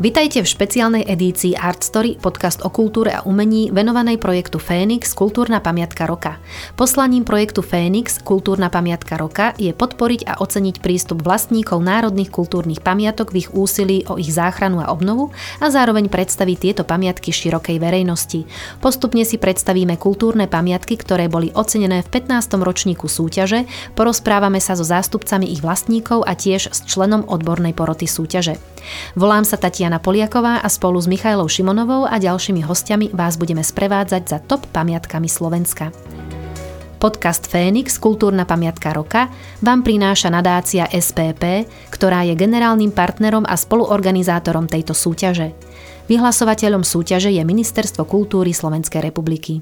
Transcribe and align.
Vitajte 0.00 0.40
v 0.40 0.48
špeciálnej 0.48 1.04
edícii 1.04 1.60
Art 1.60 1.84
Story, 1.84 2.16
podcast 2.16 2.64
o 2.64 2.72
kultúre 2.72 3.12
a 3.12 3.20
umení 3.28 3.68
venovanej 3.68 4.16
projektu 4.16 4.56
Fénix 4.56 5.12
Kultúrna 5.12 5.60
pamiatka 5.60 6.08
roka. 6.08 6.40
Poslaním 6.72 7.20
projektu 7.20 7.60
Fénix 7.60 8.16
Kultúrna 8.16 8.72
pamiatka 8.72 9.20
roka 9.20 9.52
je 9.60 9.76
podporiť 9.76 10.24
a 10.24 10.40
oceniť 10.40 10.80
prístup 10.80 11.20
vlastníkov 11.20 11.84
národných 11.84 12.32
kultúrnych 12.32 12.80
pamiatok 12.80 13.28
v 13.28 13.44
ich 13.44 13.52
úsilí 13.52 14.08
o 14.08 14.16
ich 14.16 14.32
záchranu 14.32 14.80
a 14.80 14.88
obnovu 14.88 15.36
a 15.60 15.68
zároveň 15.68 16.08
predstaviť 16.08 16.56
tieto 16.56 16.82
pamiatky 16.88 17.28
širokej 17.28 17.76
verejnosti. 17.76 18.48
Postupne 18.80 19.28
si 19.28 19.36
predstavíme 19.36 20.00
kultúrne 20.00 20.48
pamiatky, 20.48 20.96
ktoré 20.96 21.28
boli 21.28 21.52
ocenené 21.52 22.00
v 22.00 22.24
15. 22.24 22.56
ročníku 22.56 23.04
súťaže, 23.04 23.68
porozprávame 24.00 24.64
sa 24.64 24.80
so 24.80 24.84
zástupcami 24.88 25.44
ich 25.52 25.60
vlastníkov 25.60 26.24
a 26.24 26.32
tiež 26.32 26.72
s 26.72 26.88
členom 26.88 27.28
odbornej 27.28 27.76
poroty 27.76 28.08
súťaže. 28.08 28.56
Volám 29.12 29.44
sa 29.44 29.60
Tatiana 29.60 29.89
Jana 29.90 29.98
Poliaková 30.06 30.62
a 30.62 30.70
spolu 30.70 31.02
s 31.02 31.10
Michailou 31.10 31.50
Šimonovou 31.50 32.06
a 32.06 32.14
ďalšími 32.14 32.62
hostiami 32.62 33.10
vás 33.10 33.34
budeme 33.34 33.58
sprevádzať 33.58 34.22
za 34.22 34.38
top 34.38 34.70
pamiatkami 34.70 35.26
Slovenska. 35.26 35.90
Podcast 37.02 37.50
Fénix, 37.50 37.98
kultúrna 37.98 38.46
pamiatka 38.46 38.94
roka, 38.94 39.26
vám 39.58 39.82
prináša 39.82 40.30
nadácia 40.30 40.86
SPP, 40.86 41.66
ktorá 41.90 42.22
je 42.22 42.38
generálnym 42.38 42.94
partnerom 42.94 43.42
a 43.42 43.58
spoluorganizátorom 43.58 44.70
tejto 44.70 44.94
súťaže. 44.94 45.58
Vyhlasovateľom 46.06 46.86
súťaže 46.86 47.34
je 47.34 47.42
Ministerstvo 47.42 48.06
kultúry 48.06 48.54
Slovenskej 48.54 49.02
republiky. 49.02 49.58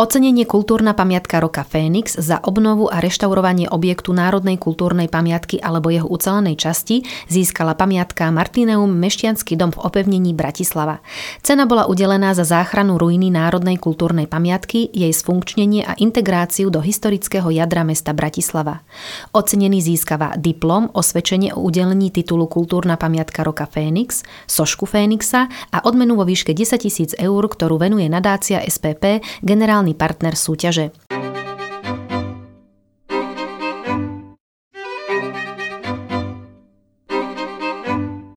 Ocenenie 0.00 0.48
Kultúrna 0.48 0.96
pamiatka 0.96 1.44
roka 1.44 1.60
Fénix 1.60 2.16
za 2.16 2.40
obnovu 2.40 2.88
a 2.88 3.04
reštaurovanie 3.04 3.68
objektu 3.68 4.16
Národnej 4.16 4.56
kultúrnej 4.56 5.12
pamiatky 5.12 5.60
alebo 5.60 5.92
jeho 5.92 6.08
ucelenej 6.08 6.56
časti 6.56 7.04
získala 7.28 7.76
pamiatka 7.76 8.32
Martineum 8.32 8.88
Mešťanský 8.88 9.60
dom 9.60 9.76
v 9.76 9.84
opevnení 9.84 10.32
Bratislava. 10.32 11.04
Cena 11.44 11.68
bola 11.68 11.84
udelená 11.84 12.32
za 12.32 12.48
záchranu 12.48 12.96
ruiny 12.96 13.28
Národnej 13.28 13.76
kultúrnej 13.76 14.24
pamiatky, 14.24 14.88
jej 14.88 15.12
sfunkčnenie 15.12 15.84
a 15.84 15.92
integráciu 16.00 16.72
do 16.72 16.80
historického 16.80 17.52
jadra 17.52 17.84
mesta 17.84 18.16
Bratislava. 18.16 18.80
Ocenený 19.36 19.84
získava 19.84 20.32
diplom, 20.40 20.88
osvedčenie 20.96 21.52
o 21.52 21.60
udelení 21.60 22.08
titulu 22.08 22.48
Kultúrna 22.48 22.96
pamiatka 22.96 23.44
roka 23.44 23.68
Fénix, 23.68 24.24
sošku 24.48 24.88
Fénixa 24.88 25.52
a 25.76 25.84
odmenu 25.84 26.16
vo 26.16 26.24
výške 26.24 26.56
10 26.56 26.88
tisíc 26.88 27.12
eur, 27.20 27.44
ktorú 27.44 27.76
venuje 27.76 28.08
nadácia 28.08 28.64
SPP 28.64 29.20
generálny 29.44 29.89
hlavný 29.90 29.98
partner 29.98 30.34
súťaže. 30.38 30.94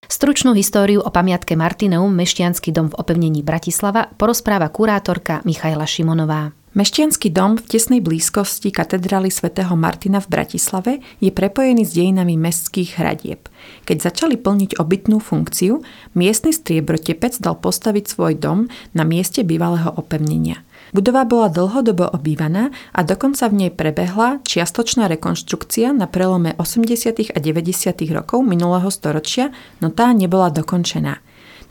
Stručnú 0.09 0.55
históriu 0.55 1.03
o 1.03 1.11
pamiatke 1.11 1.53
Martineum 1.59 2.09
Mešťanský 2.15 2.71
dom 2.71 2.87
v 2.89 2.97
opevnení 2.97 3.43
Bratislava 3.43 4.07
porozpráva 4.15 4.71
kurátorka 4.71 5.43
Michaila 5.43 5.83
Šimonová. 5.83 6.55
Mešťanský 6.73 7.29
dom 7.29 7.53
v 7.53 7.69
tesnej 7.69 8.01
blízkosti 8.01 8.73
katedrály 8.73 9.29
svätého 9.29 9.77
Martina 9.77 10.17
v 10.17 10.31
Bratislave 10.33 11.05
je 11.21 11.29
prepojený 11.29 11.85
s 11.85 11.93
dejinami 11.93 12.33
mestských 12.33 12.97
hradieb. 12.97 13.45
Keď 13.85 14.09
začali 14.09 14.41
plniť 14.41 14.81
obytnú 14.81 15.21
funkciu, 15.21 15.85
miestny 16.17 16.49
striebro-tepec 16.49 17.37
dal 17.37 17.61
postaviť 17.61 18.09
svoj 18.09 18.33
dom 18.41 18.65
na 18.97 19.05
mieste 19.05 19.45
bývalého 19.45 19.93
opevnenia. 19.93 20.65
Budova 20.93 21.25
bola 21.25 21.49
dlhodobo 21.49 22.05
obývaná 22.13 22.69
a 22.93 23.01
dokonca 23.01 23.49
v 23.49 23.65
nej 23.65 23.71
prebehla 23.73 24.45
čiastočná 24.45 25.09
rekonštrukcia 25.09 25.89
na 25.89 26.05
prelome 26.05 26.53
80. 26.61 27.33
a 27.33 27.37
90. 27.41 28.13
rokov 28.13 28.45
minulého 28.45 28.93
storočia, 28.93 29.49
no 29.81 29.89
tá 29.89 30.13
nebola 30.13 30.53
dokončená. 30.53 31.17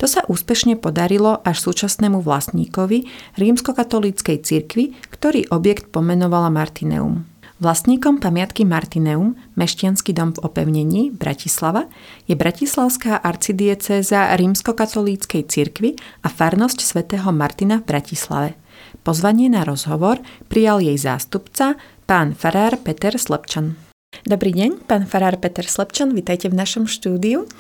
To 0.03 0.11
sa 0.11 0.27
úspešne 0.27 0.75
podarilo 0.75 1.39
až 1.47 1.63
súčasnému 1.71 2.19
vlastníkovi 2.19 3.07
rímskokatolíckej 3.39 4.43
cirkvi, 4.43 4.99
ktorý 5.15 5.47
objekt 5.55 5.95
pomenovala 5.95 6.51
Martineum. 6.51 7.23
Vlastníkom 7.63 8.19
pamiatky 8.19 8.67
Martineum, 8.67 9.39
Mešťanský 9.55 10.11
dom 10.19 10.35
v 10.35 10.43
opevnení, 10.43 11.15
Bratislava, 11.15 11.87
je 12.27 12.35
Bratislavská 12.35 13.23
arcidiecéza 13.23 14.35
rímskokatolíckej 14.35 15.47
cirkvi 15.47 15.95
a 16.27 16.29
farnosť 16.29 16.83
svätého 16.83 17.31
Martina 17.31 17.79
v 17.79 17.87
Bratislave. 17.87 18.62
Pozvanie 19.03 19.51
na 19.51 19.67
rozhovor 19.67 20.23
prijal 20.47 20.79
jej 20.79 20.95
zástupca, 20.95 21.75
pán 22.07 22.39
farár 22.39 22.79
Peter 22.87 23.11
Slepčan. 23.19 23.75
Dobrý 24.23 24.55
deň, 24.55 24.87
pán 24.87 25.11
farár 25.11 25.43
Peter 25.43 25.67
Slepčan, 25.67 26.15
vitajte 26.15 26.47
v 26.47 26.55
našom 26.55 26.87
štúdiu. 26.87 27.51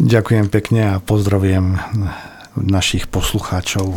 Ďakujem 0.00 0.48
pekne 0.48 0.96
a 0.96 1.02
pozdravujem 1.04 1.76
našich 2.56 3.12
poslucháčov. 3.12 3.92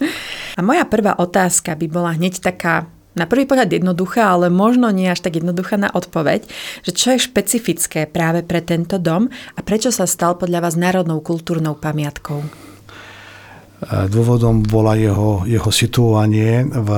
A 0.58 0.60
moja 0.62 0.82
prvá 0.90 1.14
otázka 1.18 1.78
by 1.78 1.86
bola 1.86 2.18
hneď 2.18 2.42
taká 2.42 2.90
na 3.14 3.30
prvý 3.30 3.46
pohľad 3.46 3.70
jednoduchá, 3.70 4.30
ale 4.30 4.50
možno 4.50 4.90
nie 4.90 5.06
až 5.06 5.22
tak 5.22 5.38
jednoduchá 5.38 5.78
na 5.78 5.90
odpoveď, 5.90 6.46
že 6.82 6.90
čo 6.94 7.14
je 7.14 7.26
špecifické 7.26 8.10
práve 8.10 8.42
pre 8.42 8.58
tento 8.62 8.98
dom 8.98 9.30
a 9.30 9.60
prečo 9.62 9.94
sa 9.94 10.06
stal 10.06 10.34
podľa 10.34 10.66
vás 10.66 10.74
národnou 10.74 11.22
kultúrnou 11.22 11.78
pamiatkou? 11.78 12.67
Dôvodom 13.86 14.66
bola 14.66 14.98
jeho, 14.98 15.46
jeho 15.46 15.70
situovanie 15.70 16.66
v, 16.66 16.90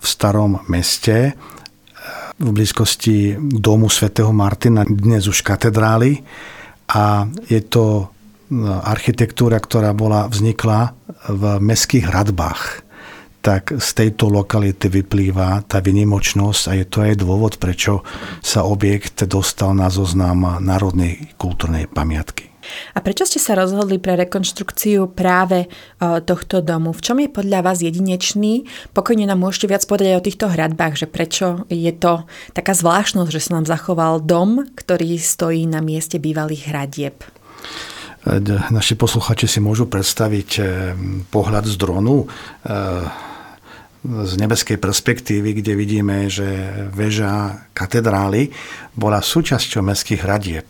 v 0.00 0.06
starom 0.06 0.64
meste 0.72 1.36
v 2.38 2.48
blízkosti 2.54 3.34
domu 3.38 3.90
svätého 3.90 4.30
Martina, 4.30 4.86
dnes 4.86 5.26
už 5.26 5.42
katedrály. 5.42 6.22
A 6.94 7.26
je 7.50 7.60
to 7.66 8.08
no, 8.54 8.78
architektúra, 8.80 9.58
ktorá 9.58 9.90
bola 9.92 10.30
vznikla 10.30 10.94
v 11.28 11.42
mestských 11.60 12.06
hradbách 12.06 12.87
tak 13.40 13.78
z 13.78 13.88
tejto 13.94 14.28
lokality 14.28 14.90
vyplýva 14.90 15.64
tá 15.64 15.78
vynimočnosť 15.78 16.62
a 16.68 16.72
je 16.76 16.86
to 16.86 16.98
aj 17.06 17.14
dôvod, 17.22 17.56
prečo 17.62 18.02
sa 18.42 18.66
objekt 18.66 19.24
dostal 19.30 19.72
na 19.72 19.88
zoznam 19.88 20.58
národnej 20.58 21.32
kultúrnej 21.38 21.86
pamiatky. 21.86 22.48
A 22.94 22.98
prečo 23.00 23.24
ste 23.24 23.40
sa 23.40 23.56
rozhodli 23.56 23.96
pre 23.96 24.18
rekonštrukciu 24.18 25.08
práve 25.12 25.66
e, 25.66 25.68
tohto 26.20 26.60
domu? 26.60 26.92
V 26.92 27.00
čom 27.00 27.16
je 27.22 27.32
podľa 27.32 27.64
vás 27.64 27.80
jedinečný? 27.80 28.68
Pokojne 28.92 29.24
nám 29.24 29.40
môžete 29.40 29.72
viac 29.72 29.82
povedať 29.88 30.14
aj 30.14 30.18
o 30.20 30.26
týchto 30.26 30.46
hradbách, 30.52 30.94
že 31.00 31.06
prečo 31.08 31.46
je 31.72 31.92
to 31.96 32.28
taká 32.52 32.76
zvláštnosť, 32.76 33.30
že 33.32 33.40
sa 33.40 33.50
nám 33.60 33.66
zachoval 33.68 34.20
dom, 34.20 34.68
ktorý 34.76 35.16
stojí 35.16 35.64
na 35.64 35.80
mieste 35.80 36.20
bývalých 36.20 36.68
hradieb? 36.68 37.16
E, 37.24 37.28
naši 38.68 38.94
posluchači 38.98 39.48
si 39.48 39.58
môžu 39.64 39.88
predstaviť 39.88 40.50
e, 40.58 40.62
pohľad 41.32 41.64
z 41.64 41.74
dronu 41.80 42.28
z 44.06 44.32
nebeskej 44.38 44.78
perspektívy, 44.78 45.58
kde 45.58 45.72
vidíme, 45.74 46.30
že 46.30 46.46
väža 46.94 47.66
katedrály 47.74 48.54
bola 48.94 49.18
súčasťou 49.18 49.82
mestských 49.82 50.22
hradieb. 50.22 50.66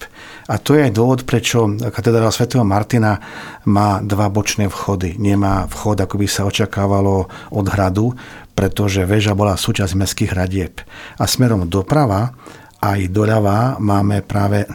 A 0.49 0.57
to 0.57 0.73
je 0.73 0.89
aj 0.89 0.97
dôvod, 0.97 1.29
prečo 1.29 1.69
katedrála 1.77 2.33
svätého 2.33 2.65
Martina 2.65 3.21
má 3.69 4.01
dva 4.01 4.33
bočné 4.33 4.73
vchody. 4.73 5.21
Nemá 5.21 5.69
vchod, 5.69 6.09
ako 6.09 6.17
by 6.17 6.27
sa 6.27 6.49
očakávalo 6.49 7.29
od 7.53 7.67
hradu, 7.69 8.17
pretože 8.57 9.05
väža 9.05 9.37
bola 9.37 9.61
súčasť 9.61 9.93
mestských 9.93 10.33
hradieb. 10.33 10.81
A 11.21 11.29
smerom 11.29 11.69
doprava 11.69 12.33
aj 12.79 13.11
doľava 13.11 13.77
máme 13.83 14.23
práve 14.23 14.65
e, 14.65 14.69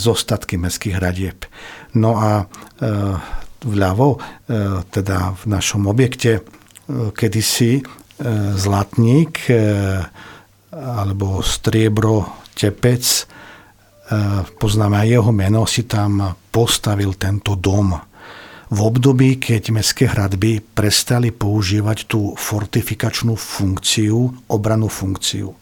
zostatky 0.00 0.56
mestských 0.56 0.96
hradieb. 0.96 1.38
No 2.00 2.16
a 2.16 2.42
e, 2.42 2.44
vľavo, 3.62 4.08
e, 4.16 4.18
teda 4.88 5.36
v 5.36 5.44
našom 5.48 5.84
objekte, 5.84 6.40
kedysi 6.90 7.82
zlatník 8.56 9.50
alebo 10.72 11.42
striebro 11.42 12.26
tepec 12.54 13.26
E, 14.12 14.44
poznáme 14.60 15.00
aj 15.00 15.08
jeho 15.08 15.32
meno, 15.32 15.64
si 15.64 15.88
tam 15.88 16.36
postavil 16.52 17.16
tento 17.16 17.56
dom. 17.56 17.96
V 18.72 18.78
období, 18.80 19.36
keď 19.36 19.72
mestské 19.72 20.08
hradby 20.08 20.60
prestali 20.60 21.28
používať 21.32 22.08
tú 22.08 22.32
fortifikačnú 22.36 23.36
funkciu, 23.36 24.48
obranú 24.48 24.88
funkciu. 24.88 25.52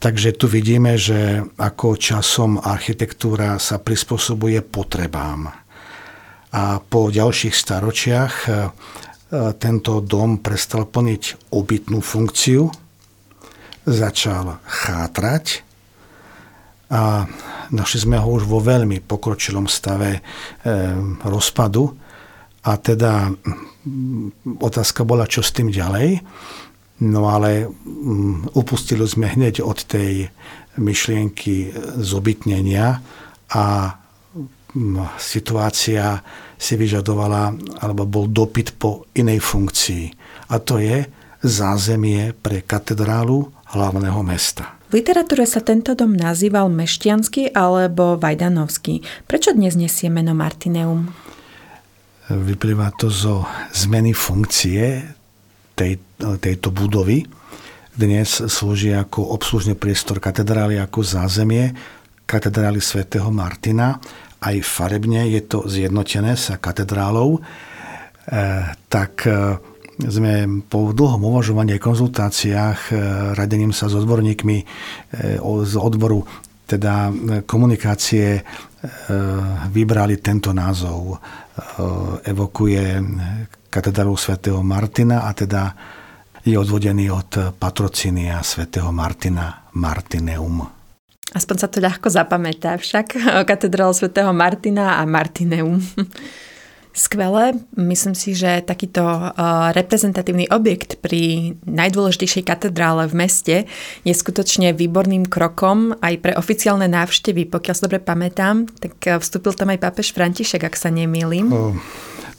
Takže 0.00 0.36
tu 0.36 0.52
vidíme, 0.52 1.00
že 1.00 1.40
ako 1.56 1.96
časom 1.96 2.60
architektúra 2.60 3.56
sa 3.56 3.80
prispôsobuje 3.80 4.60
potrebám. 4.60 5.48
A 6.54 6.76
po 6.80 7.08
ďalších 7.08 7.56
staročiach 7.56 8.34
e, 8.46 8.50
tento 9.58 9.98
dom 10.04 10.38
prestal 10.38 10.86
plniť 10.86 11.50
obytnú 11.50 11.98
funkciu, 11.98 12.70
začal 13.84 14.58
chátrať 14.64 15.64
a 16.92 17.26
našli 17.74 17.98
sme 18.04 18.16
ho 18.20 18.28
už 18.28 18.46
vo 18.46 18.60
veľmi 18.60 19.02
pokročilom 19.02 19.66
stave 19.66 20.10
e, 20.16 20.20
rozpadu 21.24 21.92
a 22.64 22.72
teda 22.80 23.28
otázka 24.60 25.04
bola, 25.04 25.28
čo 25.28 25.44
s 25.44 25.52
tým 25.52 25.68
ďalej. 25.68 26.24
No 27.04 27.28
ale 27.28 27.66
um, 27.66 28.46
upustili 28.54 29.04
sme 29.04 29.28
hneď 29.28 29.60
od 29.60 29.84
tej 29.84 30.30
myšlienky 30.78 31.74
zobytnenia 32.00 33.02
a 33.52 33.64
um, 34.72 35.02
situácia 35.18 36.22
si 36.64 36.80
vyžadovala, 36.80 37.52
alebo 37.84 38.08
bol 38.08 38.24
dopyt 38.32 38.80
po 38.80 39.04
inej 39.12 39.44
funkcii. 39.44 40.04
A 40.48 40.56
to 40.56 40.80
je 40.80 41.04
zázemie 41.44 42.32
pre 42.32 42.64
katedrálu 42.64 43.52
hlavného 43.76 44.24
mesta. 44.24 44.80
V 44.88 45.02
literatúre 45.02 45.44
sa 45.44 45.60
tento 45.60 45.92
dom 45.92 46.16
nazýval 46.16 46.72
Mešťanský 46.72 47.52
alebo 47.52 48.16
Vajdanovský. 48.16 49.04
Prečo 49.28 49.52
dnes 49.52 49.76
nesie 49.76 50.08
meno 50.08 50.32
Martineum? 50.32 51.12
Vyplýva 52.32 52.96
to 52.96 53.12
zo 53.12 53.44
zmeny 53.76 54.16
funkcie 54.16 55.04
tej, 55.76 56.00
tejto 56.40 56.72
budovy. 56.72 57.28
Dnes 57.92 58.40
slúži 58.40 58.96
ako 58.96 59.36
obslužný 59.36 59.76
priestor 59.76 60.16
katedrály, 60.22 60.80
ako 60.80 61.04
zázemie 61.04 61.76
katedrály 62.24 62.80
svätého 62.80 63.28
Martina. 63.28 64.00
Aj 64.44 64.56
farebne 64.60 65.24
je 65.32 65.40
to 65.40 65.64
zjednotené 65.64 66.36
sa 66.36 66.60
katedrálou. 66.60 67.40
E, 67.40 67.40
tak 68.92 69.24
e, 69.24 69.56
sme 69.96 70.60
po 70.68 70.92
dlhom 70.92 71.24
uvažovaní 71.24 71.76
a 71.76 71.80
konzultáciách 71.80 72.80
e, 72.88 72.94
radením 73.32 73.72
sa 73.72 73.88
s 73.88 73.96
odborníkmi 73.96 74.56
z 75.64 75.74
odboru 75.80 76.20
teda 76.64 77.12
komunikácie 77.44 78.40
vybrali 79.68 80.16
tento 80.24 80.48
názov. 80.56 81.20
Evokuje 82.24 83.04
katedrálu 83.68 84.16
svätého 84.16 84.64
Martina 84.64 85.28
a 85.28 85.36
teda 85.36 85.76
je 86.40 86.56
odvodený 86.56 87.12
od 87.12 87.52
patrocinia 87.60 88.40
svätého 88.40 88.88
Martina 88.92 89.68
Martineum. 89.76 90.83
Aspoň 91.34 91.56
sa 91.58 91.66
to 91.66 91.82
ľahko 91.82 92.06
zapamätá 92.06 92.78
však. 92.78 93.18
Katedrála 93.50 93.90
svätého 93.90 94.30
Martina 94.30 95.02
a 95.02 95.02
Martineum 95.02 95.82
skvelé. 96.94 97.58
Myslím 97.74 98.14
si, 98.14 98.38
že 98.38 98.62
takýto 98.62 99.02
uh, 99.02 99.74
reprezentatívny 99.74 100.46
objekt 100.54 101.02
pri 101.02 101.52
najdôležitejšej 101.66 102.44
katedrále 102.46 103.10
v 103.10 103.14
meste 103.18 103.56
je 104.06 104.14
skutočne 104.14 104.70
výborným 104.70 105.26
krokom 105.26 105.98
aj 105.98 106.14
pre 106.22 106.32
oficiálne 106.38 106.86
návštevy. 106.86 107.50
Pokiaľ 107.50 107.74
sa 107.74 107.84
dobre 107.90 107.98
pamätám, 107.98 108.70
tak 108.78 108.94
uh, 109.10 109.18
vstúpil 109.18 109.58
tam 109.58 109.74
aj 109.74 109.82
pápež 109.82 110.14
František, 110.14 110.62
ak 110.62 110.78
sa 110.78 110.94
nemýlim. 110.94 111.50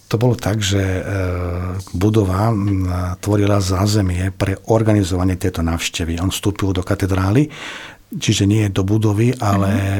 To 0.05 0.21
bolo 0.21 0.37
tak, 0.39 0.63
že 0.63 0.79
uh, 0.79 1.75
budova 1.91 2.53
tvorila 3.19 3.59
zázemie 3.59 4.31
pre 4.31 4.55
organizovanie 4.71 5.35
tejto 5.35 5.65
návštevy. 5.65 6.21
On 6.23 6.31
vstúpil 6.31 6.71
do 6.71 6.85
katedrály 6.85 7.51
Čiže 8.15 8.47
nie 8.47 8.71
do 8.71 8.87
budovy, 8.87 9.35
ale 9.43 9.99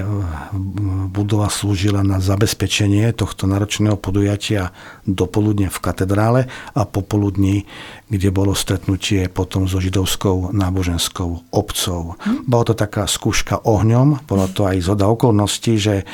budova 1.12 1.51
slúžila 1.51 2.00
na 2.00 2.23
zabezpečenie 2.23 3.12
tohto 3.12 3.44
náročného 3.44 4.00
podujatia 4.00 4.71
dopoludne 5.03 5.67
v 5.67 5.77
katedrále 5.83 6.41
a 6.71 6.88
popoludní, 6.88 7.67
kde 8.07 8.29
bolo 8.31 8.56
stretnutie 8.56 9.27
potom 9.27 9.67
so 9.67 9.83
židovskou 9.83 10.56
náboženskou 10.56 11.51
obcov. 11.51 12.15
Mhm. 12.23 12.47
Bola 12.47 12.63
to 12.63 12.75
taká 12.75 13.03
skúška 13.03 13.59
ohňom, 13.67 14.23
bola 14.23 14.47
to 14.47 14.63
aj 14.63 14.79
zhoda 14.79 15.11
okolností, 15.11 15.75
že 15.75 16.07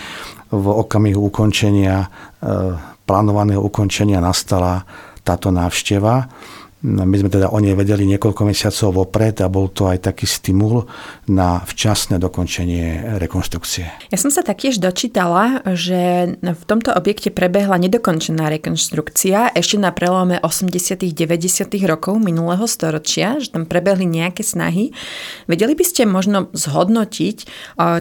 v 0.51 0.65
okamihu 0.67 1.31
ukončenia, 1.31 2.09
e, 2.41 2.77
plánovaného 3.05 3.61
ukončenia 3.61 4.19
nastala 4.19 4.83
táto 5.21 5.53
návšteva 5.53 6.27
my 6.81 7.13
sme 7.13 7.29
teda 7.29 7.53
o 7.53 7.61
nej 7.61 7.77
vedeli 7.77 8.09
niekoľko 8.09 8.41
mesiacov 8.41 9.05
vopred 9.05 9.37
a 9.45 9.53
bol 9.53 9.69
to 9.69 9.85
aj 9.85 10.09
taký 10.09 10.25
stimul 10.25 10.89
na 11.29 11.61
včasné 11.61 12.17
dokončenie 12.17 13.21
rekonštrukcie. 13.21 14.09
Ja 14.09 14.17
som 14.17 14.33
sa 14.33 14.41
taktiež 14.41 14.81
dočítala, 14.81 15.61
že 15.77 16.33
v 16.41 16.63
tomto 16.65 16.89
objekte 16.89 17.29
prebehla 17.29 17.77
nedokončená 17.77 18.49
rekonštrukcia 18.57 19.53
ešte 19.53 19.77
na 19.77 19.93
prelome 19.93 20.41
80. 20.41 21.05
90. 21.13 21.69
rokov 21.85 22.17
minulého 22.17 22.65
storočia, 22.65 23.37
že 23.37 23.53
tam 23.53 23.69
prebehli 23.69 24.09
nejaké 24.09 24.41
snahy. 24.41 24.89
Vedeli 25.45 25.77
by 25.77 25.85
ste 25.85 26.09
možno 26.09 26.49
zhodnotiť, 26.49 27.37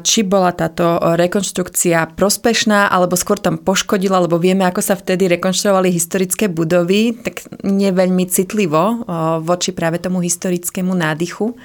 či 0.00 0.20
bola 0.24 0.56
táto 0.56 0.96
rekonštrukcia 1.20 2.16
prospešná, 2.16 2.88
alebo 2.88 3.12
skôr 3.12 3.36
tam 3.36 3.60
poškodila, 3.60 4.24
lebo 4.24 4.40
vieme, 4.40 4.64
ako 4.64 4.80
sa 4.80 4.96
vtedy 4.96 5.28
rekonštruovali 5.36 5.92
historické 5.92 6.48
budovy, 6.48 7.12
tak 7.20 7.44
neveľmi 7.60 8.24
citlivo 8.24 8.69
citlivo 8.70 9.02
voči 9.42 9.74
práve 9.74 9.98
tomu 9.98 10.22
historickému 10.22 10.94
nádychu? 10.94 11.58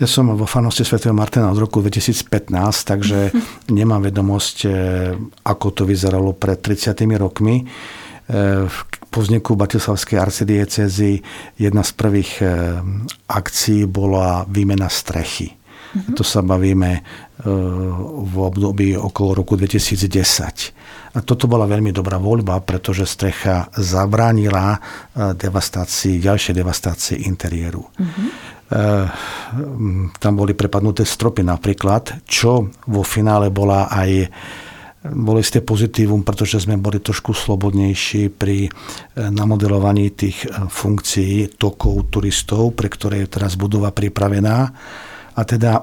Ja 0.00 0.08
som 0.08 0.32
vo 0.32 0.48
fanosti 0.48 0.82
svätého 0.88 1.12
Martina 1.12 1.52
od 1.52 1.60
roku 1.60 1.84
2015, 1.84 2.48
takže 2.88 3.28
nemám 3.78 4.08
vedomosť, 4.08 4.56
e, 4.64 4.68
ako 5.44 5.66
to 5.76 5.82
vyzeralo 5.84 6.32
pred 6.32 6.58
30 6.58 6.96
rokmi. 7.20 7.62
E, 7.62 7.64
po 9.12 9.18
vzniku 9.20 9.52
Batislavskej 9.52 10.16
arcidiecezy 10.16 11.20
jedna 11.60 11.84
z 11.84 11.92
prvých 11.92 12.32
e, 12.40 12.44
akcií 13.28 13.84
bola 13.84 14.48
výmena 14.48 14.88
strechy. 14.88 15.52
Mm-hmm. 15.52 16.16
To 16.16 16.24
sa 16.24 16.40
bavíme 16.40 17.04
v 18.22 18.34
období 18.38 18.96
okolo 18.96 19.44
roku 19.44 19.60
2010. 19.60 20.08
A 21.12 21.20
toto 21.20 21.44
bola 21.44 21.68
veľmi 21.68 21.92
dobrá 21.92 22.16
voľba, 22.16 22.56
pretože 22.64 23.04
strecha 23.04 23.68
zabránila 23.76 24.76
e, 24.76 24.78
devastácii, 25.36 26.16
ďalšej 26.16 26.54
devastácii 26.56 27.16
interiéru. 27.28 27.84
Mm-hmm. 27.84 28.52
Tam 30.16 30.32
boli 30.32 30.56
prepadnuté 30.56 31.04
stropy 31.04 31.44
napríklad, 31.44 32.24
čo 32.24 32.72
vo 32.88 33.04
finále 33.04 33.52
bola 33.52 33.92
aj 33.92 34.32
bolo 35.02 35.42
isté 35.42 35.58
pozitívum, 35.58 36.22
pretože 36.22 36.62
sme 36.62 36.78
boli 36.78 37.02
trošku 37.02 37.34
slobodnejší 37.34 38.30
pri 38.30 38.64
e, 38.64 38.70
namodelovaní 39.18 40.14
tých 40.14 40.46
funkcií 40.70 41.58
tokov 41.58 42.06
turistov, 42.14 42.78
pre 42.78 42.86
ktoré 42.86 43.26
je 43.26 43.34
teraz 43.34 43.58
budova 43.58 43.90
pripravená 43.90 44.70
a 45.32 45.42
teda 45.44 45.82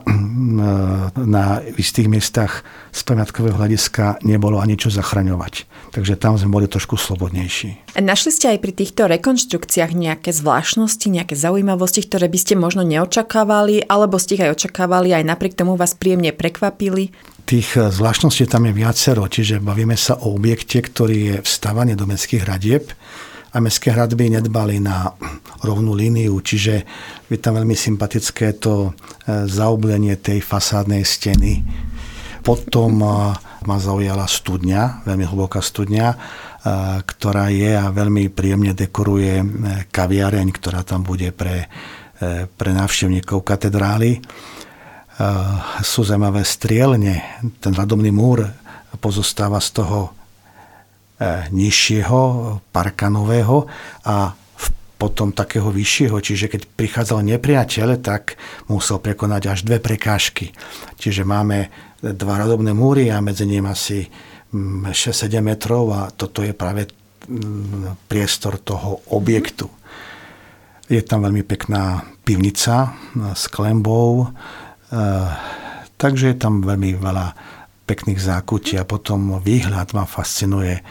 na 1.37 1.61
istých 1.77 2.07
miestach 2.07 2.61
z 2.89 3.01
pamiatkového 3.05 3.57
hľadiska 3.57 4.21
nebolo 4.25 4.61
ani 4.61 4.77
čo 4.77 4.93
zachraňovať. 4.93 5.69
Takže 5.89 6.17
tam 6.21 6.37
sme 6.37 6.53
boli 6.53 6.67
trošku 6.69 6.97
slobodnejší. 6.97 7.97
Našli 7.97 8.29
ste 8.29 8.45
aj 8.53 8.59
pri 8.61 8.73
týchto 8.77 9.09
rekonštrukciách 9.09 9.91
nejaké 9.97 10.29
zvláštnosti, 10.29 11.09
nejaké 11.09 11.33
zaujímavosti, 11.33 12.06
ktoré 12.06 12.29
by 12.29 12.39
ste 12.39 12.53
možno 12.53 12.85
neočakávali, 12.85 13.89
alebo 13.89 14.21
ste 14.21 14.37
ich 14.37 14.45
aj 14.45 14.53
očakávali, 14.53 15.13
aj 15.18 15.25
napriek 15.25 15.57
tomu 15.57 15.73
vás 15.73 15.97
príjemne 15.97 16.29
prekvapili? 16.29 17.09
Tých 17.49 17.69
eh, 17.81 17.89
zvláštností 17.89 18.45
tam 18.45 18.69
je 18.69 18.73
viacero, 18.77 19.25
čiže 19.25 19.57
bavíme 19.57 19.97
sa 19.97 20.21
o 20.21 20.37
objekte, 20.37 20.85
ktorý 20.85 21.18
je 21.18 21.35
vstávaný 21.41 21.97
do 21.97 22.06
mestských 22.06 22.45
hradieb 22.45 22.94
a 23.49 23.57
mestské 23.57 23.89
hradby 23.89 24.29
nedbali 24.29 24.77
na 24.77 25.09
rovnú 25.65 25.97
líniu, 25.97 26.37
čiže 26.39 26.85
je 27.27 27.37
tam 27.41 27.57
veľmi 27.57 27.73
sympatické 27.73 28.56
to 28.61 28.89
e, 28.89 29.49
zaoblenie 29.49 30.15
tej 30.21 30.39
fasádnej 30.45 31.01
steny. 31.01 31.65
Potom 32.45 33.01
e, 33.01 33.09
ma 33.65 33.77
zaujala 33.81 34.29
studňa, 34.29 35.03
veľmi 35.03 35.25
hlboká 35.25 35.59
studňa, 35.65 36.07
e, 36.13 36.18
ktorá 37.01 37.49
je 37.49 37.73
a 37.73 37.89
veľmi 37.89 38.29
príjemne 38.29 38.77
dekoruje 38.77 39.41
kaviareň, 39.89 40.47
ktorá 40.53 40.85
tam 40.85 41.01
bude 41.01 41.33
pre, 41.33 41.65
pre 42.56 42.71
návštevníkov 42.75 43.41
katedrály. 43.47 44.19
Sú 45.83 46.07
zaujímavé 46.07 46.47
strielne. 46.47 47.44
Ten 47.59 47.75
radobný 47.75 48.07
múr 48.07 48.47
pozostáva 49.03 49.59
z 49.59 49.83
toho 49.83 50.19
nižšieho, 51.52 52.19
parkanového 52.71 53.68
a 54.07 54.33
potom 54.99 55.31
takého 55.31 55.71
vyššieho, 55.71 56.19
čiže 56.19 56.52
keď 56.52 56.61
prichádzal 56.76 57.23
nepriateľ, 57.23 58.04
tak 58.04 58.35
musel 58.68 58.99
prekonať 58.99 59.42
až 59.47 59.59
dve 59.64 59.80
prekážky. 59.80 60.52
Čiže 60.99 61.23
máme 61.23 61.71
dva 62.04 62.35
radobné 62.35 62.76
múry 62.76 63.07
a 63.07 63.23
medzi 63.23 63.47
ním 63.47 63.71
asi 63.71 64.04
6-7 64.52 64.92
mm, 65.31 65.40
metrov 65.40 65.95
a 65.95 66.11
toto 66.11 66.44
je 66.44 66.52
práve 66.52 66.83
mm, 66.83 68.11
priestor 68.11 68.59
toho 68.59 69.07
objektu. 69.16 69.71
Je 70.92 70.99
tam 70.99 71.23
veľmi 71.23 71.47
pekná 71.47 72.04
pivnica 72.28 72.92
s 73.31 73.47
klembou, 73.47 74.26
e, 74.26 74.99
takže 75.95 76.35
je 76.35 76.38
tam 76.40 76.59
veľmi 76.59 76.99
veľa 76.99 77.28
pekných 77.89 78.21
zákutí 78.21 78.77
a 78.77 78.85
potom 78.85 79.41
výhľad 79.41 79.97
ma 79.97 80.05
fascinuje 80.05 80.85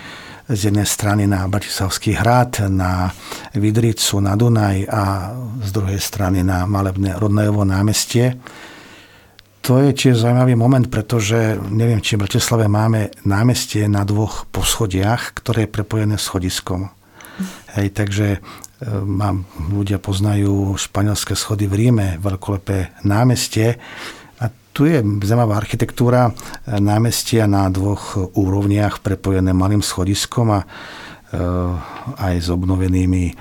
z 0.48 0.60
jednej 0.72 0.88
strany 0.88 1.30
na 1.30 1.46
Bratislavský 1.46 2.18
hrad, 2.18 2.66
na 2.72 3.12
Vidricu, 3.54 4.18
na 4.18 4.34
Dunaj 4.34 4.88
a 4.90 5.30
z 5.62 5.70
druhej 5.70 6.00
strany 6.00 6.42
na 6.42 6.66
malebné 6.66 7.14
Rodnojovo 7.20 7.62
námestie. 7.62 8.34
To 9.68 9.84
je 9.84 9.92
tiež 9.92 10.16
zaujímavý 10.16 10.56
moment, 10.56 10.88
pretože 10.88 11.60
neviem, 11.68 12.00
či 12.00 12.16
v 12.16 12.24
Bratislave 12.24 12.72
máme 12.72 13.12
námestie 13.28 13.84
na 13.84 14.00
dvoch 14.08 14.48
poschodiach, 14.48 15.36
ktoré 15.36 15.68
je 15.68 15.74
prepojené 15.76 16.16
schodiskom. 16.16 16.88
Hej, 17.76 17.92
takže 17.92 18.26
e, 18.34 18.38
mám, 19.04 19.44
ľudia 19.68 20.00
poznajú 20.00 20.72
španielské 20.80 21.36
schody 21.36 21.68
v 21.68 21.84
Ríme, 21.84 22.08
veľkolepé 22.16 23.04
námestie. 23.04 23.76
Tu 24.78 24.86
je 24.86 25.02
zaujímavá 25.02 25.58
architektúra 25.58 26.30
námestia 26.70 27.50
na 27.50 27.66
dvoch 27.66 28.14
úrovniach 28.38 29.02
prepojené 29.02 29.50
malým 29.50 29.82
schodiskom 29.82 30.54
a 30.54 30.62
aj 32.14 32.34
s 32.38 32.46
obnovenými 32.46 33.34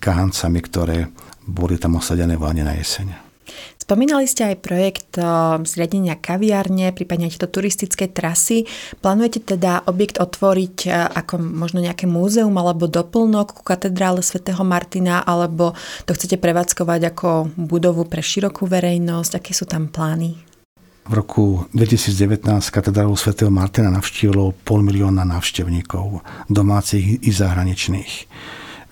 kahancami, 0.00 0.58
ktoré 0.64 1.12
boli 1.44 1.76
tam 1.76 2.00
osadené 2.00 2.40
vláne 2.40 2.64
na 2.64 2.72
jeseň. 2.80 3.12
Spomínali 3.76 4.24
ste 4.24 4.56
aj 4.56 4.64
projekt 4.64 5.20
zriadenia 5.68 6.16
kaviárne, 6.16 6.96
prípadne 6.96 7.28
tieto 7.28 7.52
turistické 7.52 8.08
trasy. 8.08 8.64
Plánujete 9.04 9.52
teda 9.52 9.84
objekt 9.84 10.16
otvoriť 10.16 10.88
ako 11.12 11.44
možno 11.44 11.84
nejaké 11.84 12.08
múzeum 12.08 12.56
alebo 12.56 12.88
doplnok 12.88 13.52
ku 13.52 13.62
katedrále 13.68 14.24
svätého 14.24 14.64
Martina, 14.64 15.20
alebo 15.28 15.76
to 16.08 16.16
chcete 16.16 16.40
prevádzkovať 16.40 17.00
ako 17.12 17.52
budovu 17.68 18.08
pre 18.08 18.24
širokú 18.24 18.64
verejnosť? 18.64 19.36
Aké 19.36 19.52
sú 19.52 19.68
tam 19.68 19.92
plány? 19.92 20.48
V 21.10 21.18
roku 21.18 21.66
2019 21.74 22.46
katedrálu 22.70 23.18
svätého 23.18 23.50
Martina 23.50 23.90
navštívilo 23.90 24.54
pol 24.62 24.86
milióna 24.86 25.26
návštevníkov, 25.26 26.22
domácich 26.46 27.26
i 27.26 27.30
zahraničných. 27.34 28.30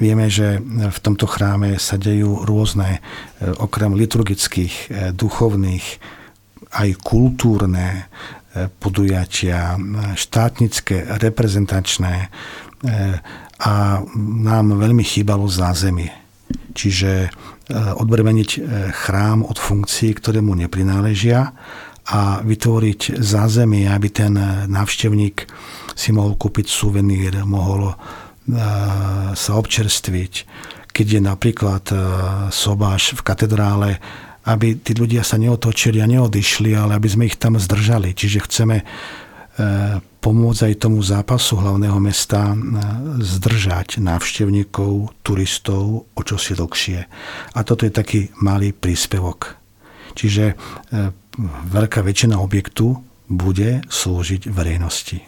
Vieme, 0.02 0.26
že 0.26 0.58
v 0.66 0.98
tomto 0.98 1.30
chráme 1.30 1.78
sa 1.78 1.94
dejú 1.94 2.42
rôzne, 2.42 2.98
e, 2.98 3.54
okrem 3.54 3.94
liturgických, 3.94 4.74
e, 4.74 4.86
duchovných, 5.14 5.86
aj 6.74 6.88
kultúrne 7.06 8.10
e, 8.50 8.66
podujatia, 8.66 9.78
štátnické, 10.18 11.22
reprezentačné 11.22 12.34
a 13.62 13.74
nám 14.18 14.64
veľmi 14.74 15.06
chýbalo 15.06 15.46
zázemie. 15.46 16.10
Čiže 16.74 17.30
odbremeniť 17.74 18.50
chrám 18.94 19.42
od 19.42 19.58
funkcií, 19.58 20.14
ktoré 20.14 20.38
mu 20.38 20.54
neprináležia 20.54 21.54
a 22.08 22.40
vytvoriť 22.40 23.20
zázemie, 23.20 23.84
aby 23.84 24.08
ten 24.08 24.32
návštevník 24.68 25.44
si 25.92 26.10
mohol 26.16 26.40
kúpiť 26.40 26.66
suvenír, 26.68 27.44
mohol 27.44 27.92
sa 29.36 29.52
občerstviť, 29.60 30.32
keď 30.88 31.06
je 31.06 31.20
napríklad 31.20 31.84
sobáš 32.48 33.12
v 33.12 33.20
katedrále, 33.20 33.90
aby 34.48 34.80
tí 34.80 34.96
ľudia 34.96 35.20
sa 35.20 35.36
neotočili 35.36 36.00
a 36.00 36.08
neodišli, 36.08 36.72
ale 36.72 36.96
aby 36.96 37.08
sme 37.12 37.28
ich 37.28 37.36
tam 37.36 37.60
zdržali. 37.60 38.16
Čiže 38.16 38.38
chceme 38.48 38.76
pomôcť 40.24 40.62
aj 40.64 40.80
tomu 40.80 41.04
zápasu 41.04 41.60
hlavného 41.60 42.00
mesta 42.00 42.56
zdržať 43.20 44.00
návštevníkov, 44.00 45.12
turistov 45.20 46.08
o 46.16 46.20
čosi 46.24 46.56
dlhšie. 46.56 47.00
A 47.52 47.58
toto 47.68 47.84
je 47.84 47.92
taký 47.92 48.32
malý 48.40 48.72
príspevok. 48.72 49.60
Čiže 50.16 50.56
veľká 51.46 52.02
väčšina 52.02 52.36
objektu 52.42 52.98
bude 53.30 53.84
slúžiť 53.86 54.50
verejnosti. 54.50 55.22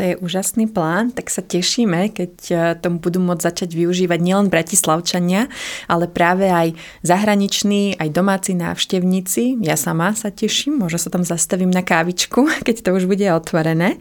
To 0.00 0.08
je 0.08 0.16
úžasný 0.16 0.64
plán, 0.64 1.12
tak 1.12 1.28
sa 1.28 1.44
tešíme, 1.44 2.16
keď 2.16 2.32
e, 2.48 2.54
tomu 2.80 3.04
budú 3.04 3.20
môcť 3.20 3.52
začať 3.52 3.76
využívať 3.76 4.16
nielen 4.16 4.48
bratislavčania, 4.48 5.52
ale 5.92 6.08
práve 6.08 6.48
aj 6.48 6.72
zahraniční, 7.04 8.00
aj 8.00 8.08
domáci 8.08 8.56
návštevníci. 8.56 9.60
Ja 9.60 9.76
sama 9.76 10.16
sa 10.16 10.32
teším, 10.32 10.80
možno 10.80 10.96
sa 10.96 11.12
tam 11.12 11.20
zastavím 11.20 11.68
na 11.68 11.84
kávičku, 11.84 12.48
keď 12.66 12.80
to 12.80 12.96
už 12.96 13.12
bude 13.12 13.28
otvorené. 13.28 14.00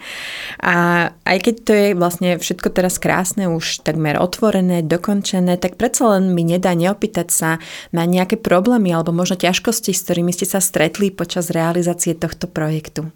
A 0.64 1.12
aj 1.28 1.38
keď 1.44 1.56
to 1.68 1.72
je 1.76 1.88
vlastne 2.00 2.40
všetko 2.40 2.72
teraz 2.72 2.96
krásne, 2.96 3.52
už 3.52 3.84
takmer 3.84 4.24
otvorené, 4.24 4.80
dokončené, 4.80 5.60
tak 5.60 5.76
predsa 5.76 6.16
len 6.16 6.32
mi 6.32 6.48
nedá 6.48 6.80
neopýtať 6.80 7.28
sa 7.28 7.60
na 7.92 8.08
nejaké 8.08 8.40
problémy 8.40 8.96
alebo 8.96 9.12
možno 9.12 9.36
ťažkosti, 9.36 9.92
s 9.92 10.08
ktorými 10.08 10.32
ste 10.32 10.48
sa 10.48 10.64
stretli 10.64 11.12
počas 11.12 11.52
realizácie 11.52 12.16
tohto 12.16 12.48
projektu. 12.48 13.12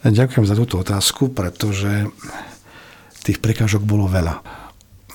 Ďakujem 0.00 0.48
za 0.48 0.56
túto 0.56 0.80
otázku, 0.80 1.28
pretože 1.28 2.08
tých 3.20 3.36
prekážok 3.36 3.84
bolo 3.84 4.08
veľa. 4.08 4.40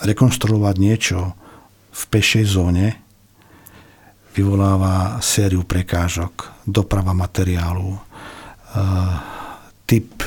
Rekonštruovať 0.06 0.76
niečo 0.78 1.34
v 1.90 2.04
pešej 2.14 2.46
zóne 2.46 2.94
vyvoláva 4.38 5.18
sériu 5.26 5.66
prekážok, 5.66 6.54
doprava 6.70 7.18
materiálu, 7.18 7.98
e, 7.98 8.00
typ 9.90 10.22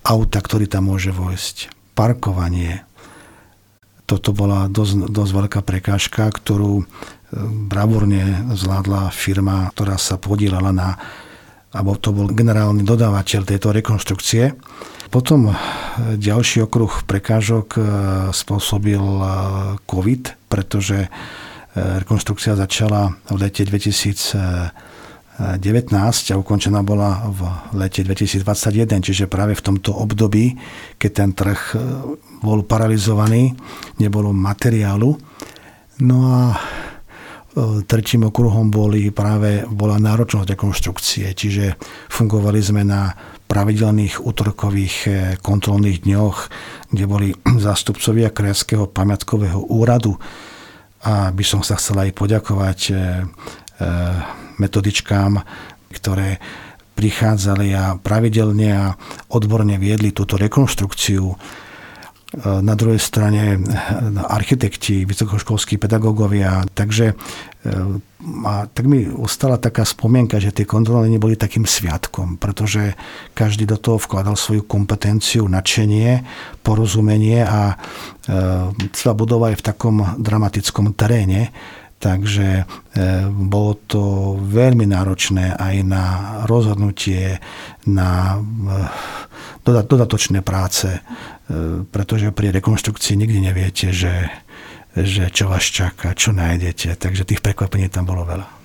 auta, 0.00 0.40
ktorý 0.40 0.64
tam 0.64 0.88
môže 0.88 1.12
vojsť, 1.12 1.68
parkovanie. 1.92 2.88
Toto 4.08 4.32
bola 4.32 4.70
dosť, 4.72 5.12
dosť 5.12 5.32
veľká 5.44 5.60
prekážka, 5.60 6.24
ktorú 6.32 6.80
e, 6.80 6.84
bravúrne 7.68 8.48
zvládla 8.56 9.12
firma, 9.12 9.68
ktorá 9.76 10.00
sa 10.00 10.16
podielala 10.16 10.72
na 10.72 10.88
alebo 11.78 11.94
to 11.94 12.10
bol 12.10 12.26
generálny 12.26 12.82
dodávateľ 12.82 13.46
tejto 13.46 13.70
rekonštrukcie. 13.70 14.58
Potom 15.14 15.48
e, 15.48 15.54
ďalší 16.18 16.66
okruh 16.66 17.06
prekážok 17.06 17.66
e, 17.78 17.80
spôsobil 18.34 18.98
e, 18.98 19.24
COVID, 19.86 20.50
pretože 20.50 21.06
rekonštrukcia 21.78 22.58
začala 22.58 23.14
v 23.30 23.38
lete 23.38 23.62
2019 23.62 24.74
a 26.34 26.34
ukončená 26.34 26.82
bola 26.82 27.22
v 27.30 27.46
lete 27.78 28.02
2021, 28.02 28.98
čiže 28.98 29.30
práve 29.30 29.54
v 29.54 29.62
tomto 29.62 29.94
období, 29.94 30.58
keď 30.98 31.10
ten 31.14 31.30
trh 31.38 31.78
bol 32.42 32.66
paralizovaný, 32.66 33.54
nebolo 34.02 34.34
materiálu. 34.34 35.14
No 36.02 36.16
a 36.26 36.58
Tretím 37.90 38.30
okruhom 38.30 38.70
boli 38.70 39.10
práve, 39.10 39.66
bola 39.66 39.98
náročnosť 39.98 40.54
rekonštrukcie, 40.54 41.26
čiže 41.34 41.74
fungovali 42.06 42.60
sme 42.62 42.86
na 42.86 43.10
pravidelných 43.48 44.22
útorkových 44.22 44.96
e, 45.08 45.10
kontrolných 45.40 46.04
dňoch, 46.04 46.36
kde 46.92 47.04
boli 47.08 47.28
zástupcovia 47.66 48.30
Krajského 48.30 48.86
pamiatkového 48.86 49.64
úradu. 49.72 50.20
A 51.02 51.32
by 51.34 51.44
som 51.46 51.64
sa 51.64 51.80
chcel 51.80 51.98
aj 51.98 52.14
poďakovať 52.14 52.80
e, 52.88 52.92
e, 52.92 52.98
metodičkám, 54.60 55.42
ktoré 55.98 56.38
prichádzali 56.94 57.68
a 57.74 57.96
pravidelne 57.98 58.68
a 58.74 58.86
odborne 59.32 59.78
viedli 59.78 60.10
túto 60.10 60.34
rekonštrukciu 60.34 61.24
na 62.36 62.74
druhej 62.76 63.00
strane 63.00 63.56
eh, 63.56 63.60
architekti, 64.28 65.08
vysokoškolskí 65.08 65.80
pedagógovia. 65.80 66.60
Takže 66.76 67.16
eh, 67.16 68.44
a 68.44 68.66
tak 68.68 68.84
mi 68.84 69.08
ostala 69.08 69.56
taká 69.56 69.86
spomienka, 69.88 70.36
že 70.36 70.52
tie 70.52 70.68
kontroly 70.68 71.08
neboli 71.08 71.38
takým 71.38 71.64
sviatkom, 71.64 72.36
pretože 72.36 72.98
každý 73.32 73.64
do 73.64 73.80
toho 73.80 73.96
vkladal 73.96 74.36
svoju 74.36 74.66
kompetenciu, 74.68 75.48
nadšenie, 75.48 76.26
porozumenie 76.60 77.48
a 77.48 77.72
eh, 77.72 78.68
celá 78.92 79.16
budova 79.16 79.48
je 79.54 79.60
v 79.64 79.66
takom 79.66 79.96
dramatickom 80.20 80.92
teréne, 80.92 81.54
Takže 81.98 82.62
bolo 83.50 83.74
to 83.90 84.02
veľmi 84.38 84.86
náročné 84.86 85.58
aj 85.58 85.82
na 85.82 86.04
rozhodnutie, 86.46 87.42
na 87.90 88.38
dodatočné 89.72 90.40
práce 90.40 91.00
E, 91.48 91.80
pretože 91.88 92.28
pri 92.28 92.52
rekonštrukcii 92.52 93.16
nikdy 93.16 93.40
neviete, 93.40 93.88
že, 93.88 94.28
že 94.92 95.32
čo 95.32 95.48
vás 95.48 95.64
čaká, 95.64 96.12
čo 96.12 96.36
nájdete. 96.36 96.92
Takže 97.00 97.24
tých 97.24 97.40
prekvapení 97.40 97.88
tam 97.88 98.04
bolo 98.04 98.28
veľa. 98.28 98.60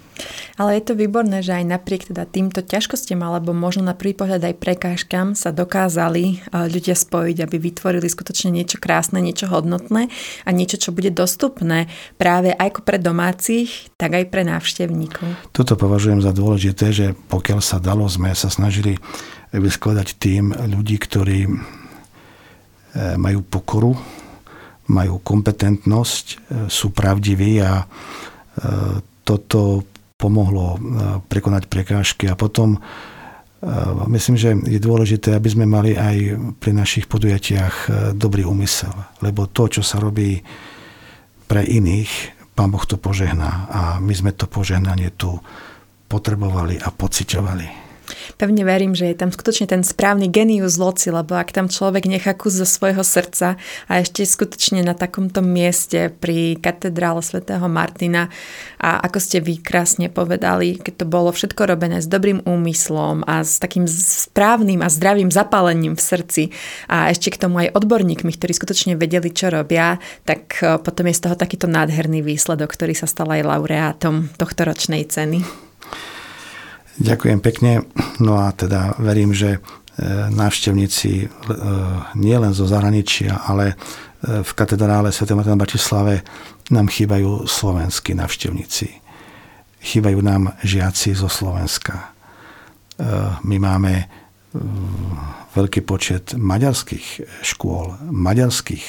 Ale 0.62 0.78
je 0.78 0.84
to 0.86 0.94
výborné, 0.94 1.42
že 1.42 1.58
aj 1.58 1.66
napriek 1.66 2.14
teda 2.14 2.30
týmto 2.30 2.62
ťažkostiam 2.62 3.26
alebo 3.26 3.50
možno 3.50 3.90
na 3.90 3.98
prvý 3.98 4.14
pohľad 4.14 4.46
aj 4.46 4.56
prekážkam 4.62 5.34
sa 5.34 5.50
dokázali 5.56 6.24
e, 6.28 6.36
ľudia 6.70 6.94
spojiť, 6.94 7.38
aby 7.40 7.56
vytvorili 7.58 8.06
skutočne 8.06 8.52
niečo 8.52 8.78
krásne, 8.84 9.24
niečo 9.24 9.48
hodnotné 9.48 10.12
a 10.44 10.50
niečo, 10.52 10.76
čo 10.78 10.92
bude 10.92 11.10
dostupné 11.10 11.88
práve 12.20 12.52
aj 12.52 12.84
pre 12.84 13.00
domácich, 13.00 13.90
tak 13.96 14.20
aj 14.20 14.28
pre 14.28 14.44
návštevníkov. 14.44 15.56
Toto 15.56 15.80
považujem 15.80 16.20
za 16.20 16.36
dôležité, 16.36 16.92
že 16.92 17.06
pokiaľ 17.32 17.64
sa 17.64 17.80
dalo, 17.80 18.06
sme 18.12 18.36
sa 18.36 18.52
snažili 18.52 19.00
vyskladať 19.54 20.18
tým 20.18 20.52
ľudí, 20.52 20.98
ktorí 20.98 21.46
E, 22.94 23.18
majú 23.18 23.42
pokoru, 23.42 23.98
majú 24.94 25.18
kompetentnosť, 25.26 26.26
e, 26.30 26.36
sú 26.70 26.94
pravdiví 26.94 27.58
a 27.66 27.82
e, 27.82 27.86
toto 29.26 29.82
pomohlo 30.14 30.80
prekonať 31.28 31.68
prekážky 31.68 32.32
a 32.32 32.40
potom 32.40 32.80
myslím, 34.08 34.36
že 34.40 34.56
je 34.56 34.80
dôležité, 34.80 35.36
aby 35.36 35.52
sme 35.52 35.68
mali 35.68 36.00
aj 36.00 36.40
pri 36.64 36.72
našich 36.72 37.12
podujatiach 37.12 37.92
dobrý 38.16 38.48
úmysel, 38.48 38.92
lebo 39.20 39.52
to, 39.52 39.68
čo 39.68 39.82
sa 39.84 40.00
robí 40.00 40.40
pre 41.44 41.68
iných, 41.68 42.40
Pán 42.56 42.72
Boh 42.72 42.88
to 42.88 42.96
požehná 42.96 43.68
a 43.68 43.82
my 44.00 44.16
sme 44.16 44.32
to 44.32 44.48
požehnanie 44.48 45.12
tu 45.12 45.36
potrebovali 46.08 46.80
a 46.80 46.88
pociťovali. 46.88 47.83
Pevne 48.38 48.64
verím, 48.66 48.94
že 48.98 49.12
je 49.12 49.18
tam 49.18 49.30
skutočne 49.30 49.70
ten 49.70 49.82
správny 49.86 50.28
genius 50.30 50.76
loci, 50.82 51.14
lebo 51.14 51.38
ak 51.38 51.54
tam 51.54 51.68
človek 51.70 52.10
nechá 52.10 52.34
kus 52.34 52.58
zo 52.58 52.68
svojho 52.68 53.02
srdca 53.02 53.56
a 53.88 53.94
ešte 54.02 54.26
skutočne 54.26 54.82
na 54.82 54.98
takomto 54.98 55.44
mieste 55.44 56.10
pri 56.10 56.58
katedrále 56.58 57.22
svätého 57.22 57.66
Martina 57.70 58.30
a 58.82 59.00
ako 59.04 59.18
ste 59.20 59.38
vy 59.40 59.60
krásne 59.62 60.12
povedali, 60.12 60.80
keď 60.80 61.04
to 61.04 61.06
bolo 61.08 61.32
všetko 61.32 61.70
robené 61.70 62.04
s 62.04 62.08
dobrým 62.10 62.44
úmyslom 62.44 63.24
a 63.26 63.42
s 63.44 63.58
takým 63.62 63.88
správnym 63.88 64.84
a 64.84 64.90
zdravým 64.92 65.32
zapálením 65.32 65.96
v 65.96 66.04
srdci 66.04 66.44
a 66.92 67.10
ešte 67.10 67.34
k 67.34 67.42
tomu 67.48 67.64
aj 67.64 67.74
odborníkmi, 67.74 68.32
ktorí 68.34 68.52
skutočne 68.54 69.00
vedeli, 69.00 69.32
čo 69.32 69.50
robia, 69.50 69.98
tak 70.28 70.60
e, 70.60 70.78
potom 70.80 71.08
je 71.10 71.18
z 71.18 71.24
toho 71.30 71.36
takýto 71.40 71.66
nádherný 71.70 72.22
výsledok, 72.22 72.74
ktorý 72.76 72.94
sa 72.98 73.08
stal 73.08 73.32
aj 73.32 73.48
laureátom 73.48 74.34
tohto 74.36 74.68
ročnej 74.68 75.08
ceny. 75.08 75.63
Ďakujem 77.02 77.40
pekne. 77.42 77.90
No 78.22 78.38
a 78.38 78.54
teda 78.54 78.94
verím, 79.02 79.34
že 79.34 79.58
e, 79.58 79.60
návštevníci 80.30 81.26
e, 81.26 81.28
nie 82.22 82.38
len 82.38 82.54
zo 82.54 82.70
zahraničia, 82.70 83.50
ale 83.50 83.74
e, 83.74 83.76
v 84.46 84.52
katedrále 84.54 85.10
Sv. 85.10 85.34
Martina 85.34 85.58
Bratislave 85.58 86.22
nám 86.70 86.94
chýbajú 86.94 87.50
slovenskí 87.50 88.14
návštevníci. 88.14 89.02
Chýbajú 89.82 90.20
nám 90.22 90.54
žiaci 90.64 91.12
zo 91.12 91.28
Slovenska. 91.28 92.16
My 93.44 93.58
máme 93.60 94.08
veľký 95.52 95.84
počet 95.84 96.40
maďarských 96.40 97.28
škôl, 97.44 98.00
maďarských 98.08 98.86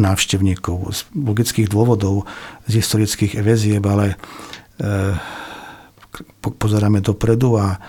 návštevníkov 0.00 0.88
z 0.88 1.00
logických 1.12 1.68
dôvodov, 1.68 2.24
z 2.64 2.80
historických 2.80 3.44
väzieb, 3.44 3.84
ale 3.84 4.16
pozeráme 6.40 7.00
dopredu 7.00 7.58
a 7.58 7.80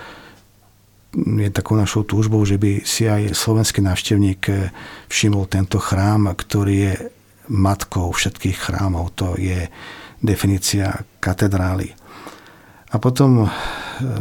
je 1.17 1.49
takou 1.49 1.73
našou 1.73 2.03
túžbou, 2.03 2.43
že 2.45 2.59
by 2.59 2.85
si 2.85 3.09
aj 3.09 3.33
slovenský 3.33 3.81
návštevník 3.81 4.41
eh, 4.51 4.69
všimol 5.09 5.49
tento 5.49 5.79
chrám, 5.81 6.29
ktorý 6.35 6.75
je 6.75 6.93
matkou 7.47 8.11
všetkých 8.11 8.57
chrámov. 8.69 9.15
To 9.17 9.39
je 9.39 9.71
definícia 10.19 11.07
katedrály. 11.23 11.95
A 12.91 12.95
potom 13.01 13.47
eh, 13.47 13.49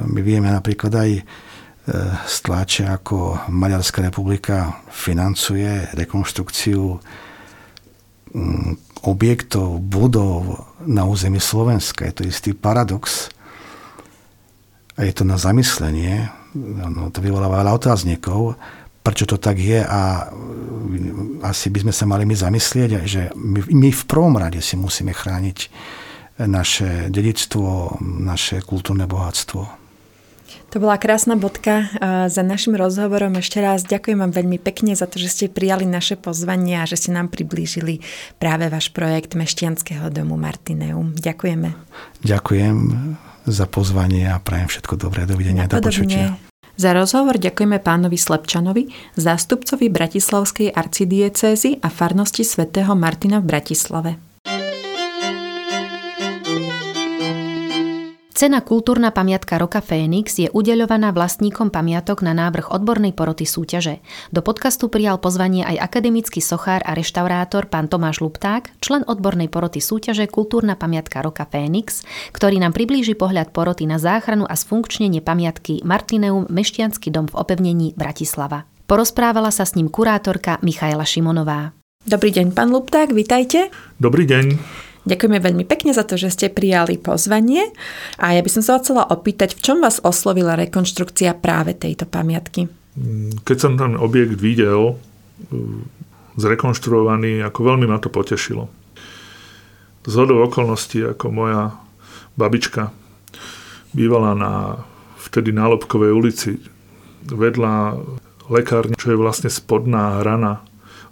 my 0.07 0.21
vieme 0.23 0.49
napríklad 0.49 0.93
aj 0.95 1.11
eh, 1.19 1.23
stláče, 2.25 2.89
ako 2.89 3.51
Maďarská 3.53 4.01
republika 4.07 4.81
financuje 4.89 5.91
rekonštrukciu 5.93 6.97
mm, 8.33 9.05
objektov, 9.05 9.85
budov 9.85 10.65
na 10.87 11.05
území 11.05 11.43
Slovenska. 11.43 12.09
Je 12.09 12.15
to 12.15 12.23
istý 12.25 12.51
paradox, 12.57 13.36
a 14.97 15.01
je 15.05 15.13
to 15.13 15.25
na 15.29 15.37
zamyslenie, 15.37 16.33
no, 16.57 17.13
to 17.13 17.21
vyvoláva 17.21 17.61
veľa 17.61 17.73
otáznikov, 17.77 18.57
prečo 19.05 19.29
to 19.29 19.39
tak 19.39 19.61
je 19.61 19.85
a 19.85 20.33
asi 21.47 21.71
by 21.71 21.87
sme 21.87 21.93
sa 21.95 22.09
mali 22.11 22.27
my 22.27 22.35
zamyslieť, 22.35 22.91
že 23.07 23.23
my, 23.39 23.61
my 23.71 23.89
v 23.93 24.05
prvom 24.09 24.35
rade 24.35 24.59
si 24.59 24.75
musíme 24.75 25.15
chrániť 25.15 25.59
naše 26.43 27.09
dedictvo, 27.09 27.97
naše 28.03 28.61
kultúrne 28.67 29.07
bohatstvo. 29.09 29.87
To 30.75 30.83
bola 30.83 30.99
krásna 30.99 31.39
bodka 31.39 31.89
za 32.27 32.43
našim 32.43 32.75
rozhovorom. 32.75 33.39
Ešte 33.39 33.63
raz 33.63 33.87
ďakujem 33.87 34.19
vám 34.19 34.35
veľmi 34.35 34.59
pekne 34.59 34.93
za 34.99 35.07
to, 35.07 35.17
že 35.17 35.31
ste 35.31 35.47
prijali 35.47 35.87
naše 35.87 36.19
pozvanie 36.19 36.83
a 36.83 36.89
že 36.91 36.99
ste 36.99 37.15
nám 37.15 37.31
priblížili 37.31 38.03
práve 38.37 38.67
váš 38.67 38.91
projekt 38.91 39.39
Mešťanského 39.39 40.11
domu 40.11 40.35
Martineum. 40.35 41.15
Ďakujeme. 41.17 41.73
Ďakujem 42.27 42.77
za 43.47 43.67
pozvanie 43.71 44.27
a 44.29 44.43
prajem 44.43 44.69
všetko 44.69 44.99
dobré. 44.99 45.25
Dovidenia 45.25 45.65
a 45.65 45.71
do 45.71 45.79
počutia. 45.79 46.37
Za 46.77 46.93
rozhovor 46.93 47.41
ďakujeme 47.41 47.81
pánovi 47.81 48.21
Slepčanovi, 48.21 48.93
zástupcovi 49.17 49.89
Bratislavskej 49.89 50.77
arcidiecézy 50.77 51.81
a 51.81 51.89
farnosti 51.89 52.45
svätého 52.45 52.93
Martina 52.93 53.41
v 53.41 53.49
Bratislave. 53.49 54.11
Cena 58.37 58.61
Kultúrna 58.61 59.17
pamiatka 59.17 59.57
roka 59.57 59.81
Fénix 59.81 60.37
je 60.37 60.53
udeľovaná 60.53 61.09
vlastníkom 61.09 61.73
pamiatok 61.73 62.21
na 62.21 62.37
návrh 62.37 62.69
odbornej 62.69 63.17
poroty 63.17 63.49
súťaže. 63.49 64.05
Do 64.29 64.45
podcastu 64.45 64.93
prijal 64.93 65.17
pozvanie 65.17 65.65
aj 65.65 65.81
akademický 65.81 66.45
sochár 66.45 66.85
a 66.85 66.93
reštaurátor 66.93 67.73
pán 67.73 67.89
Tomáš 67.89 68.21
Lupták, 68.21 68.77
člen 68.85 69.09
odbornej 69.09 69.49
poroty 69.49 69.81
súťaže 69.81 70.29
Kultúrna 70.29 70.77
pamiatka 70.77 71.25
roka 71.25 71.49
Fénix, 71.49 72.05
ktorý 72.37 72.61
nám 72.61 72.77
priblíži 72.77 73.17
pohľad 73.17 73.57
poroty 73.57 73.89
na 73.89 73.97
záchranu 73.97 74.45
a 74.45 74.53
sfunkčnenie 74.53 75.25
pamiatky 75.25 75.81
Martineum 75.81 76.45
Mešťanský 76.53 77.09
dom 77.09 77.33
v 77.33 77.41
opevnení 77.41 77.97
Bratislava. 77.97 78.69
Porozprávala 78.85 79.49
sa 79.49 79.65
s 79.65 79.73
ním 79.81 79.89
kurátorka 79.89 80.61
Michaela 80.61 81.09
Šimonová. 81.09 81.73
Dobrý 82.05 82.37
deň, 82.37 82.53
pán 82.53 82.69
Lupták, 82.69 83.17
vitajte. 83.17 83.73
Dobrý 83.97 84.29
deň. 84.29 84.85
Ďakujeme 85.07 85.39
veľmi 85.39 85.65
pekne 85.65 85.95
za 85.95 86.03
to, 86.03 86.19
že 86.19 86.35
ste 86.35 86.47
prijali 86.51 86.99
pozvanie 86.99 87.71
a 88.19 88.35
ja 88.35 88.43
by 88.43 88.51
som 88.51 88.63
sa 88.67 88.83
chcela 88.83 89.07
opýtať, 89.07 89.55
v 89.55 89.63
čom 89.63 89.79
vás 89.79 90.03
oslovila 90.03 90.59
rekonštrukcia 90.59 91.39
práve 91.39 91.79
tejto 91.79 92.11
pamiatky? 92.11 92.67
Keď 93.47 93.57
som 93.57 93.79
ten 93.79 93.95
objekt 93.95 94.35
videl, 94.43 94.99
zrekonštruovaný, 96.37 97.45
ako 97.47 97.59
veľmi 97.63 97.87
ma 97.87 98.03
to 98.03 98.11
potešilo. 98.11 98.67
Z 100.07 100.15
hodou 100.19 100.43
okolností, 100.43 101.03
ako 101.03 101.31
moja 101.31 101.63
babička 102.35 102.91
bývala 103.95 104.35
na 104.35 104.53
vtedy 105.23 105.51
na 105.51 105.67
Lobkovej 105.71 106.13
ulici 106.15 106.59
vedľa 107.27 107.99
lekárne, 108.47 108.95
čo 108.95 109.15
je 109.15 109.19
vlastne 109.19 109.51
spodná 109.51 110.23
hrana 110.23 110.63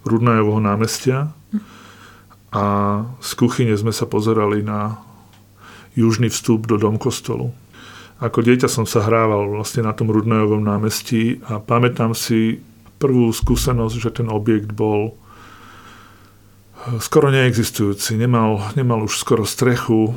Rudnajovho 0.07 0.61
námestia, 0.62 1.33
a 2.54 2.64
z 3.18 3.30
kuchyne 3.34 3.74
sme 3.74 3.90
sa 3.90 4.06
pozerali 4.06 4.62
na 4.62 5.02
južný 5.98 6.30
vstup 6.30 6.70
do 6.70 6.78
dom 6.78 7.02
kostolu. 7.02 7.50
Ako 8.22 8.46
dieťa 8.46 8.70
som 8.70 8.86
sa 8.86 9.02
hrával 9.02 9.50
vlastne 9.50 9.82
na 9.82 9.90
tom 9.90 10.06
Rudnojovom 10.14 10.62
námestí 10.62 11.42
a 11.50 11.58
pamätám 11.58 12.14
si 12.14 12.62
prvú 13.02 13.34
skúsenosť, 13.34 13.96
že 13.98 14.10
ten 14.22 14.30
objekt 14.30 14.70
bol 14.70 15.10
eh, 15.10 16.96
skoro 17.02 17.34
neexistujúci. 17.34 18.14
Nemal, 18.14 18.62
nemal 18.78 19.02
už 19.02 19.18
skoro 19.18 19.42
strechu, 19.42 20.14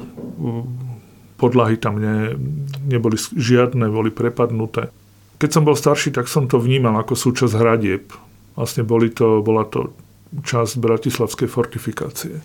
podlahy 1.42 1.78
tam 1.82 1.98
ne, 1.98 2.38
neboli 2.86 3.18
žiadne, 3.18 3.90
boli 3.90 4.14
prepadnuté. 4.14 4.94
Keď 5.38 5.50
som 5.54 5.66
bol 5.66 5.78
starší, 5.78 6.14
tak 6.14 6.30
som 6.30 6.50
to 6.50 6.58
vnímal 6.58 6.98
ako 7.02 7.14
súčasť 7.14 7.54
hradieb. 7.58 8.10
Vlastne 8.58 8.82
boli 8.82 9.14
to, 9.14 9.46
bola 9.46 9.66
to 9.70 9.94
časť 10.32 10.74
bratislavskej 10.80 11.48
fortifikácie. 11.48 12.40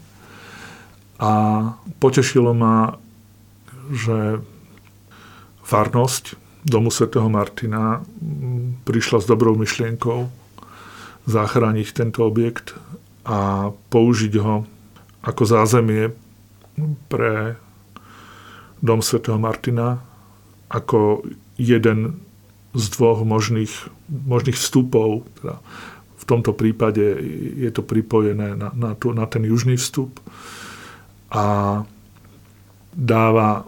A 1.22 1.32
potešilo 2.02 2.54
ma, 2.54 2.98
že 3.90 4.42
farnosť 5.62 6.38
domu 6.62 6.90
svätého 6.94 7.26
Martina 7.26 8.02
prišla 8.86 9.22
s 9.22 9.26
dobrou 9.26 9.58
myšlienkou 9.58 10.30
zachrániť 11.26 11.88
tento 11.94 12.26
objekt 12.26 12.74
a 13.22 13.70
použiť 13.70 14.34
ho 14.42 14.66
ako 15.22 15.42
zázemie 15.46 16.10
pre 17.06 17.54
dom 18.82 18.98
svätého 18.98 19.38
Martina 19.38 20.02
ako 20.66 21.22
jeden 21.54 22.18
z 22.72 22.84
dvoch 22.96 23.22
možných, 23.22 23.70
možných 24.08 24.58
vstupov, 24.58 25.28
teda 25.38 25.60
v 26.22 26.24
tomto 26.24 26.54
prípade 26.54 27.02
je 27.58 27.70
to 27.74 27.82
pripojené 27.82 28.54
na, 28.54 28.70
na, 28.70 28.94
tu, 28.94 29.10
na 29.10 29.26
ten 29.26 29.42
južný 29.42 29.74
vstup 29.74 30.22
a 31.34 31.82
dáva 32.94 33.66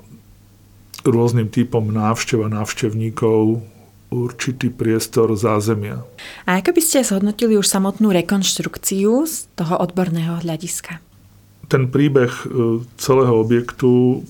rôznym 1.03 1.51
typom 1.51 1.83
návštev 1.91 2.47
a 2.47 2.49
návštevníkov 2.49 3.59
určitý 4.15 4.71
priestor 4.71 5.35
zázemia. 5.35 6.07
A 6.47 6.63
ako 6.63 6.79
by 6.79 6.81
ste 6.81 7.03
zhodnotili 7.03 7.59
už 7.59 7.67
samotnú 7.67 8.15
rekonštrukciu 8.15 9.27
z 9.27 9.51
toho 9.59 9.75
odborného 9.83 10.39
hľadiska? 10.47 11.03
Ten 11.67 11.91
príbeh 11.91 12.31
e, 12.31 12.45
celého 12.95 13.35
objektu 13.35 14.23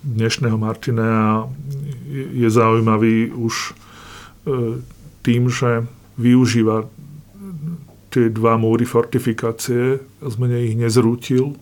dnešného 0.00 0.56
Martinea 0.56 1.44
je 2.32 2.48
zaujímavý 2.48 3.28
už 3.36 3.54
e, 3.68 3.70
tým, 5.20 5.52
že 5.52 5.84
využíva 6.20 6.84
tie 8.10 8.28
dva 8.28 8.58
múry 8.58 8.84
fortifikácie, 8.84 10.02
zmene 10.20 10.66
ich 10.66 10.74
nezrútil, 10.76 11.54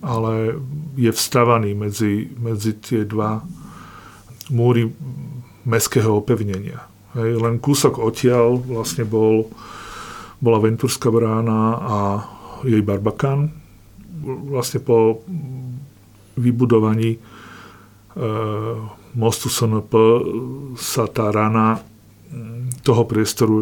ale 0.00 0.56
je 0.96 1.10
vstavaný 1.12 1.76
medzi, 1.76 2.32
medzi 2.40 2.74
tie 2.80 3.04
dva 3.04 3.44
múry 4.48 4.88
meského 5.68 6.18
opevnenia. 6.18 6.80
Hej, 7.12 7.40
len 7.40 7.60
kúsok 7.60 8.00
odtiaľ 8.00 8.56
vlastne 8.64 9.04
bol, 9.04 9.52
bola 10.40 10.58
Venturská 10.64 11.12
brána 11.12 11.60
a 11.76 11.98
jej 12.64 12.80
Barbakan. 12.80 13.52
Vlastne 14.48 14.80
po 14.80 15.22
vybudovaní 16.38 17.16
e, 17.16 17.18
mostu 19.18 19.50
SNP 19.50 19.92
sa 20.78 21.10
tá 21.10 21.28
rana 21.34 21.82
toho 22.82 23.02
priestoru 23.04 23.56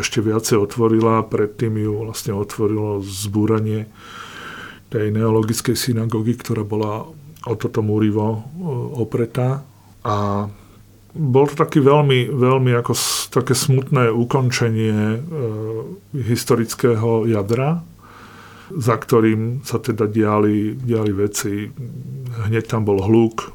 ešte 0.00 0.22
viacej 0.22 0.60
otvorila. 0.60 1.26
Predtým 1.26 1.76
ju 1.80 2.06
vlastne 2.06 2.36
otvorilo 2.36 3.02
zbúranie 3.02 3.90
tej 4.90 5.14
neologickej 5.14 5.78
synagógy, 5.78 6.34
ktorá 6.34 6.66
bola 6.66 7.06
o 7.46 7.54
toto 7.56 7.80
múrivo 7.80 8.44
opretá. 8.98 9.62
A 10.02 10.46
bol 11.10 11.44
to 11.50 11.58
taký 11.58 11.82
veľmi, 11.82 12.30
veľmi 12.30 12.70
ako 12.78 12.92
také 13.34 13.54
smutné 13.54 14.14
ukončenie 14.14 14.94
e, 14.94 15.18
historického 16.14 17.26
jadra, 17.26 17.82
za 18.70 18.94
ktorým 18.94 19.66
sa 19.66 19.82
teda 19.82 20.06
diali, 20.06 20.78
diali 20.78 21.10
veci. 21.10 21.66
Hneď 22.46 22.64
tam 22.70 22.86
bol 22.86 23.02
hluk, 23.02 23.50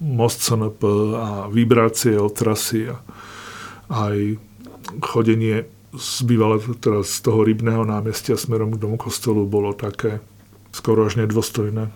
most 0.00 0.40
SNP 0.40 0.80
a 1.16 1.28
vibrácie 1.52 2.16
od 2.16 2.32
trasy 2.32 2.88
a 2.88 2.96
aj 3.88 4.38
chodenie 5.00 5.64
z 5.94 6.10
bývalého, 6.26 6.74
teda 6.74 7.06
z 7.06 7.14
toho 7.22 7.46
rybného 7.46 7.86
námestia 7.86 8.34
smerom 8.34 8.74
k 8.74 8.82
domu 8.82 8.98
kostelu 8.98 9.46
bolo 9.46 9.70
také 9.72 10.18
skoro 10.74 11.06
až 11.06 11.22
nedôstojné 11.22 11.86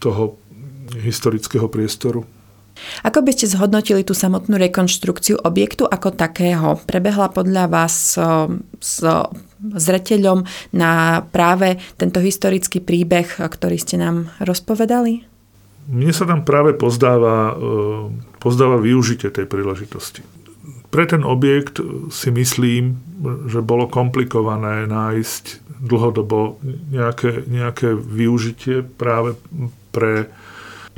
toho 0.00 0.40
historického 0.96 1.68
priestoru. 1.68 2.24
Ako 3.06 3.22
by 3.22 3.30
ste 3.30 3.46
zhodnotili 3.46 4.02
tú 4.02 4.18
samotnú 4.18 4.58
rekonštrukciu 4.58 5.38
objektu 5.46 5.86
ako 5.86 6.10
takého? 6.10 6.74
Prebehla 6.82 7.30
podľa 7.30 7.70
vás 7.70 8.18
s 8.82 8.98
zreteľom 9.64 10.44
na 10.76 11.24
práve 11.32 11.80
tento 11.96 12.20
historický 12.20 12.84
príbeh, 12.84 13.40
ktorý 13.40 13.76
ste 13.80 13.96
nám 13.96 14.28
rozpovedali? 14.42 15.24
Mne 15.88 16.12
sa 16.16 16.24
tam 16.24 16.44
práve 16.48 16.72
pozdáva, 16.76 17.52
e, 17.52 17.54
pozdáva 18.40 18.80
využitie 18.80 19.28
tej 19.28 19.44
príležitosti. 19.44 20.24
Pre 20.94 21.04
ten 21.10 21.26
objekt 21.26 21.82
si 22.14 22.30
myslím, 22.30 23.02
že 23.50 23.58
bolo 23.66 23.90
komplikované 23.90 24.86
nájsť 24.86 25.66
dlhodobo 25.82 26.62
nejaké, 26.94 27.50
nejaké 27.50 27.98
využitie 27.98 28.86
práve 28.86 29.34
pre 29.90 30.30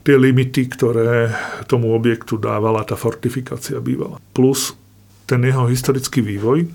tie 0.04 0.20
limity, 0.20 0.68
ktoré 0.68 1.32
tomu 1.64 1.96
objektu 1.96 2.36
dávala 2.36 2.84
tá 2.84 2.92
fortifikácia 2.92 3.80
bývala. 3.80 4.20
Plus 4.36 4.76
ten 5.24 5.40
jeho 5.40 5.64
historický 5.64 6.20
vývoj 6.20 6.68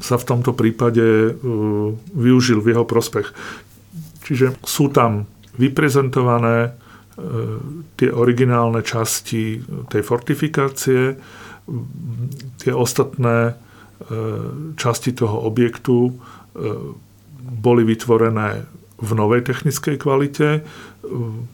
sa 0.00 0.16
v 0.16 0.26
tomto 0.32 0.56
prípade 0.56 1.04
uh, 1.04 1.32
využil 2.16 2.64
v 2.64 2.72
jeho 2.72 2.88
prospech. 2.88 3.30
Čiže 4.24 4.56
sú 4.64 4.88
tam 4.88 5.28
vyprezentované 5.60 6.72
uh, 6.72 7.60
tie 8.00 8.08
originálne 8.08 8.80
časti 8.80 9.60
tej 9.92 10.02
fortifikácie, 10.02 11.20
tie 12.58 12.72
ostatné 12.74 13.36
e, 13.50 13.54
časti 14.74 15.14
toho 15.14 15.46
objektu 15.46 16.10
e, 16.10 16.12
boli 17.42 17.82
vytvorené 17.86 18.66
v 19.02 19.10
novej 19.14 19.46
technickej 19.46 19.96
kvalite. 19.98 20.48
E, 20.58 20.60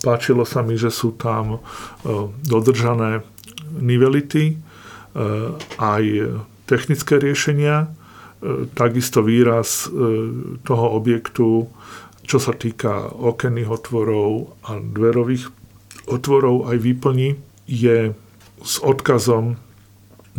páčilo 0.01 0.49
sa 0.49 0.65
mi, 0.65 0.77
že 0.81 0.93
sú 0.93 1.17
tam 1.17 1.61
dodržané 2.45 3.25
nivelity, 3.79 4.57
aj 5.83 6.05
technické 6.65 7.19
riešenia, 7.19 7.91
takisto 8.79 9.21
výraz 9.21 9.91
toho 10.63 10.87
objektu, 10.95 11.67
čo 12.23 12.39
sa 12.39 12.55
týka 12.55 13.13
okenných 13.13 13.67
otvorov 13.67 14.57
a 14.69 14.79
dverových 14.79 15.51
otvorov 16.07 16.71
aj 16.71 16.77
výplní, 16.81 17.35
je 17.67 18.15
s 18.63 18.75
odkazom 18.81 19.59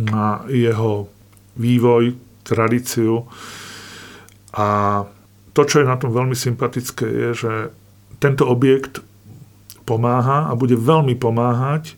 na 0.00 0.48
jeho 0.48 1.12
vývoj, 1.60 2.16
tradíciu. 2.40 3.28
A 4.56 4.66
to, 5.52 5.60
čo 5.68 5.84
je 5.84 5.86
na 5.86 6.00
tom 6.00 6.10
veľmi 6.10 6.34
sympatické, 6.34 7.06
je, 7.06 7.28
že 7.36 7.52
tento 8.18 8.48
objekt 8.48 9.04
pomáha 9.84 10.48
a 10.48 10.52
bude 10.56 10.74
veľmi 10.74 11.14
pomáhať 11.18 11.92
e, 11.92 11.94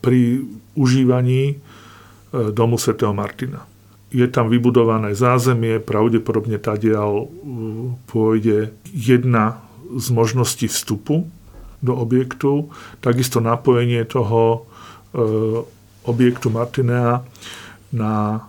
pri 0.00 0.20
užívaní 0.74 1.42
e, 1.50 1.56
domu 2.50 2.76
svätého 2.76 3.14
Martina. 3.14 3.66
Je 4.10 4.26
tam 4.26 4.50
vybudované 4.50 5.14
zázemie, 5.14 5.78
pravdepodobne 5.78 6.58
tadiaľ 6.58 7.10
e, 7.22 7.26
pôjde 8.10 8.74
jedna 8.90 9.62
z 9.90 10.06
možností 10.14 10.66
vstupu 10.66 11.26
do 11.80 11.92
objektu, 11.96 12.70
takisto 13.00 13.40
napojenie 13.40 14.04
toho 14.04 14.68
objektu 16.04 16.48
Martinea 16.48 17.24
na 17.92 18.12
e, 18.36 18.40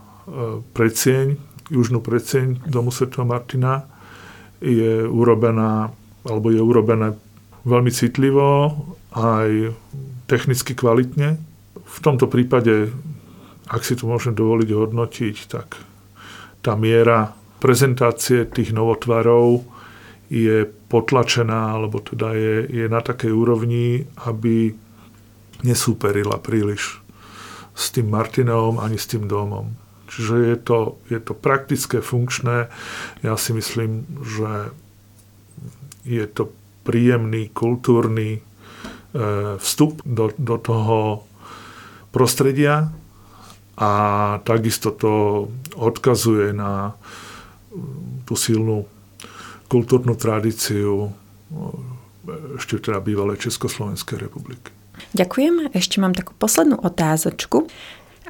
predsieň, 0.61 1.35
južnú 1.71 1.99
predsieň 2.03 2.67
domu 2.67 2.91
Sv. 2.91 3.11
Martina 3.23 3.87
je 4.61 5.07
urobená, 5.07 5.89
alebo 6.27 6.53
je 6.53 6.61
urobené 6.61 7.17
veľmi 7.65 7.91
citlivo, 7.91 8.75
aj 9.17 9.73
technicky 10.29 10.77
kvalitne. 10.77 11.41
V 11.75 11.97
tomto 11.99 12.29
prípade, 12.29 12.93
ak 13.67 13.81
si 13.83 13.97
to 13.97 14.07
môžem 14.07 14.37
dovoliť 14.37 14.69
hodnotiť, 14.71 15.35
tak 15.49 15.75
tá 16.61 16.77
miera 16.77 17.33
prezentácie 17.59 18.45
tých 18.47 18.71
novotvarov 18.73 19.65
je 20.31 20.63
potlačená, 20.87 21.75
alebo 21.75 21.99
teda 21.99 22.31
je, 22.33 22.55
je 22.69 22.85
na 22.87 23.03
takej 23.03 23.33
úrovni, 23.35 24.07
aby 24.23 24.71
nesúperila 25.61 26.39
príliš 26.39 27.00
s 27.75 27.91
tým 27.91 28.11
Martineom 28.11 28.77
ani 28.79 28.99
s 28.99 29.07
tým 29.07 29.27
domom. 29.27 29.73
Čiže 30.11 30.35
je 30.43 30.57
to, 30.59 30.77
je 31.07 31.19
to 31.23 31.31
praktické, 31.31 32.03
funkčné. 32.03 32.67
Ja 33.23 33.39
si 33.39 33.55
myslím, 33.55 34.03
že 34.19 34.75
je 36.03 36.25
to 36.27 36.51
príjemný, 36.83 37.47
kultúrny 37.53 38.29
e, 38.35 38.41
vstup 39.55 40.03
do, 40.03 40.35
do 40.35 40.57
toho 40.59 41.23
prostredia 42.11 42.91
a 43.79 43.91
takisto 44.43 44.91
to 44.91 45.13
odkazuje 45.79 46.51
na 46.51 46.91
tú 48.27 48.35
silnú 48.35 48.83
kultúrnu 49.71 50.19
tradíciu 50.19 51.07
e, 51.07 51.09
ešte 52.59 52.83
teda 52.83 52.99
bývalej 52.99 53.47
Československej 53.47 54.27
republiky. 54.27 54.80
Ďakujem. 55.11 55.75
Ešte 55.75 55.99
mám 55.99 56.15
takú 56.15 56.31
poslednú 56.39 56.79
otázočku. 56.79 57.67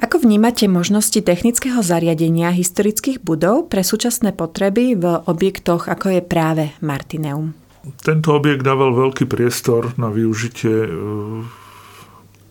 Ako 0.02 0.18
vnímate 0.18 0.66
možnosti 0.66 1.22
technického 1.22 1.78
zariadenia 1.78 2.50
historických 2.50 3.22
budov 3.22 3.70
pre 3.70 3.86
súčasné 3.86 4.34
potreby 4.34 4.98
v 4.98 5.04
objektoch, 5.30 5.86
ako 5.86 6.18
je 6.18 6.22
práve 6.26 6.74
Martineum? 6.82 7.54
Tento 8.02 8.34
objekt 8.34 8.66
dával 8.66 8.94
veľký 8.98 9.30
priestor 9.30 9.94
na 9.94 10.10
využitie 10.10 10.86
e, 10.86 10.90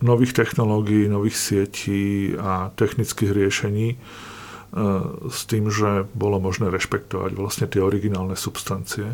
nových 0.00 0.32
technológií, 0.32 1.12
nových 1.12 1.36
sietí 1.36 2.32
a 2.40 2.72
technických 2.72 3.32
riešení 3.36 3.88
e, 3.92 3.96
s 5.28 5.40
tým, 5.44 5.68
že 5.68 6.08
bolo 6.16 6.40
možné 6.40 6.72
rešpektovať 6.72 7.36
vlastne 7.36 7.68
tie 7.68 7.84
originálne 7.84 8.36
substancie 8.36 9.12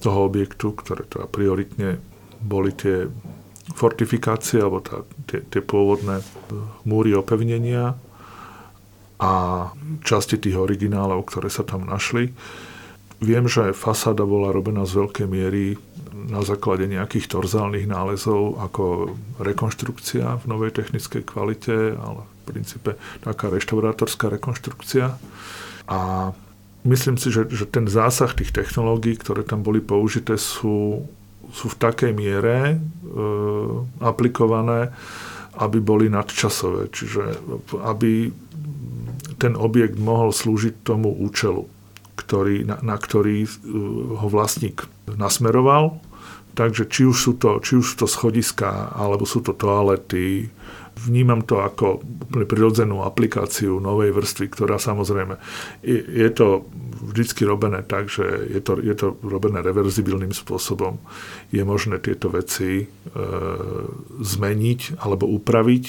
toho 0.00 0.18
objektu, 0.24 0.72
ktoré 0.72 1.04
teda 1.04 1.28
prioritne 1.28 2.00
boli 2.44 2.72
tie 2.76 3.08
fortifikácie 3.72 4.60
alebo 4.60 4.84
tá, 4.84 5.00
tie, 5.24 5.40
tie 5.48 5.64
pôvodné 5.64 6.20
e, 6.20 6.24
múry 6.84 7.16
opevnenia 7.16 7.96
a 9.16 9.32
časti 10.04 10.36
tých 10.36 10.60
originálov, 10.60 11.24
ktoré 11.24 11.48
sa 11.48 11.64
tam 11.64 11.88
našli. 11.88 12.36
Viem, 13.24 13.48
že 13.48 13.72
fasáda 13.72 14.28
bola 14.28 14.52
robená 14.52 14.84
z 14.84 15.00
veľkej 15.00 15.26
miery 15.30 15.80
na 16.28 16.44
základe 16.44 16.84
nejakých 16.84 17.32
torzálnych 17.32 17.88
nálezov 17.88 18.60
ako 18.60 19.16
rekonštrukcia 19.40 20.40
v 20.40 20.44
novej 20.44 20.76
technickej 20.76 21.22
kvalite, 21.24 21.96
ale 21.96 22.20
v 22.20 22.42
princípe 22.44 23.00
taká 23.24 23.48
reštaurátorská 23.48 24.28
rekonštrukcia. 24.28 25.16
A 25.88 26.00
myslím 26.84 27.16
si, 27.16 27.32
že, 27.32 27.48
že 27.48 27.64
ten 27.64 27.88
zásah 27.88 28.32
tých 28.36 28.52
technológií, 28.52 29.16
ktoré 29.16 29.40
tam 29.40 29.64
boli 29.64 29.80
použité, 29.80 30.36
sú 30.36 31.08
sú 31.54 31.70
v 31.70 31.78
takej 31.78 32.12
miere 32.12 32.74
e, 32.74 32.76
aplikované, 34.02 34.90
aby 35.54 35.78
boli 35.78 36.10
nadčasové, 36.10 36.90
čiže 36.90 37.22
aby 37.78 38.34
ten 39.38 39.54
objekt 39.54 39.94
mohol 40.02 40.34
slúžiť 40.34 40.82
tomu 40.82 41.14
účelu, 41.14 41.62
ktorý, 42.18 42.66
na, 42.66 42.82
na 42.82 42.98
ktorý 42.98 43.46
e, 43.46 43.50
ho 44.18 44.26
vlastník 44.26 44.90
nasmeroval. 45.06 46.02
Takže 46.54 46.86
či 46.86 47.02
už 47.10 47.16
sú 47.18 47.32
to, 47.34 47.58
či 47.58 47.82
už 47.82 47.84
sú 47.84 47.94
to 48.02 48.08
schodiska, 48.08 48.94
alebo 48.94 49.26
sú 49.26 49.42
to 49.42 49.54
toalety, 49.58 50.46
vnímam 50.94 51.42
to 51.42 51.58
ako 51.58 51.98
úplne 51.98 52.46
prirodzenú 52.46 53.02
aplikáciu 53.02 53.82
novej 53.82 54.14
vrstvy, 54.14 54.46
ktorá 54.46 54.78
samozrejme 54.78 55.34
je, 55.82 55.98
je 55.98 56.30
to 56.30 56.70
vždycky 57.10 57.42
robené 57.42 57.82
tak, 57.82 58.06
že 58.06 58.24
je 58.48 58.60
to, 58.62 58.78
je 58.78 58.94
to 58.94 59.18
robené 59.26 59.60
reverzibilným 59.60 60.30
spôsobom. 60.30 61.02
Je 61.50 61.66
možné 61.66 61.98
tieto 61.98 62.30
veci 62.30 62.82
e, 62.82 62.86
zmeniť 64.22 65.02
alebo 65.02 65.26
upraviť, 65.26 65.84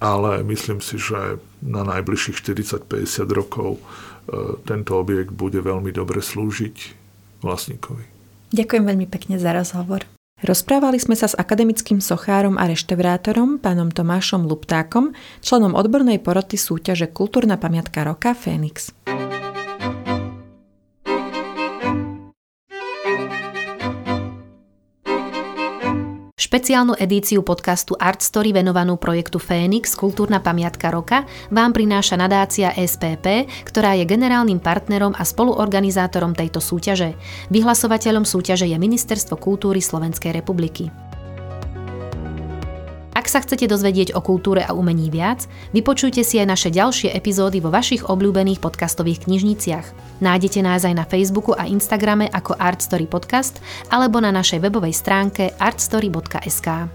ale 0.00 0.46
myslím 0.46 0.80
si, 0.80 0.96
že 0.96 1.42
na 1.60 1.82
najbližších 1.84 2.38
40-50 2.40 3.26
rokov 3.34 3.76
e, 3.76 3.80
tento 4.64 4.96
objekt 4.96 5.34
bude 5.34 5.58
veľmi 5.58 5.90
dobre 5.90 6.22
slúžiť 6.22 6.76
vlastníkovi. 7.42 8.09
Ďakujem 8.50 8.84
veľmi 8.86 9.06
pekne 9.06 9.38
za 9.38 9.54
rozhovor. 9.54 10.06
Rozprávali 10.40 10.96
sme 10.96 11.12
sa 11.20 11.28
s 11.28 11.36
akademickým 11.36 12.00
sochárom 12.00 12.56
a 12.56 12.64
reštaurátorom, 12.64 13.60
pánom 13.60 13.92
Tomášom 13.92 14.48
Luptákom, 14.48 15.12
členom 15.44 15.76
odbornej 15.76 16.16
poroty 16.16 16.56
súťaže 16.56 17.12
Kultúrna 17.12 17.60
pamiatka 17.60 18.00
roka 18.08 18.32
Fénix. 18.32 18.88
Špeciálnu 26.50 26.98
edíciu 26.98 27.46
podcastu 27.46 27.94
Art 27.94 28.26
Story 28.26 28.50
venovanú 28.50 28.98
projektu 28.98 29.38
Fénix 29.38 29.94
Kultúrna 29.94 30.42
pamiatka 30.42 30.90
roka 30.90 31.22
vám 31.46 31.70
prináša 31.70 32.18
nadácia 32.18 32.74
SPP, 32.74 33.46
ktorá 33.62 33.94
je 33.94 34.02
generálnym 34.02 34.58
partnerom 34.58 35.14
a 35.14 35.22
spoluorganizátorom 35.22 36.34
tejto 36.34 36.58
súťaže. 36.58 37.14
Vyhlasovateľom 37.54 38.26
súťaže 38.26 38.66
je 38.66 38.74
Ministerstvo 38.82 39.38
kultúry 39.38 39.78
Slovenskej 39.78 40.34
republiky. 40.34 40.90
Ak 43.20 43.28
sa 43.28 43.44
chcete 43.44 43.68
dozvedieť 43.68 44.16
o 44.16 44.24
kultúre 44.24 44.64
a 44.64 44.72
umení 44.72 45.12
viac, 45.12 45.44
vypočujte 45.76 46.24
si 46.24 46.40
aj 46.40 46.56
naše 46.56 46.72
ďalšie 46.72 47.12
epizódy 47.12 47.60
vo 47.60 47.68
vašich 47.68 48.08
obľúbených 48.08 48.64
podcastových 48.64 49.28
knižniciach. 49.28 50.16
Nájdete 50.24 50.64
nás 50.64 50.88
aj 50.88 50.96
na 50.96 51.04
Facebooku 51.04 51.52
a 51.52 51.68
Instagrame 51.68 52.32
ako 52.32 52.56
Artstory 52.56 53.04
Podcast 53.04 53.60
alebo 53.92 54.24
na 54.24 54.32
našej 54.32 54.64
webovej 54.64 54.96
stránke 54.96 55.52
artstory.sk. 55.60 56.88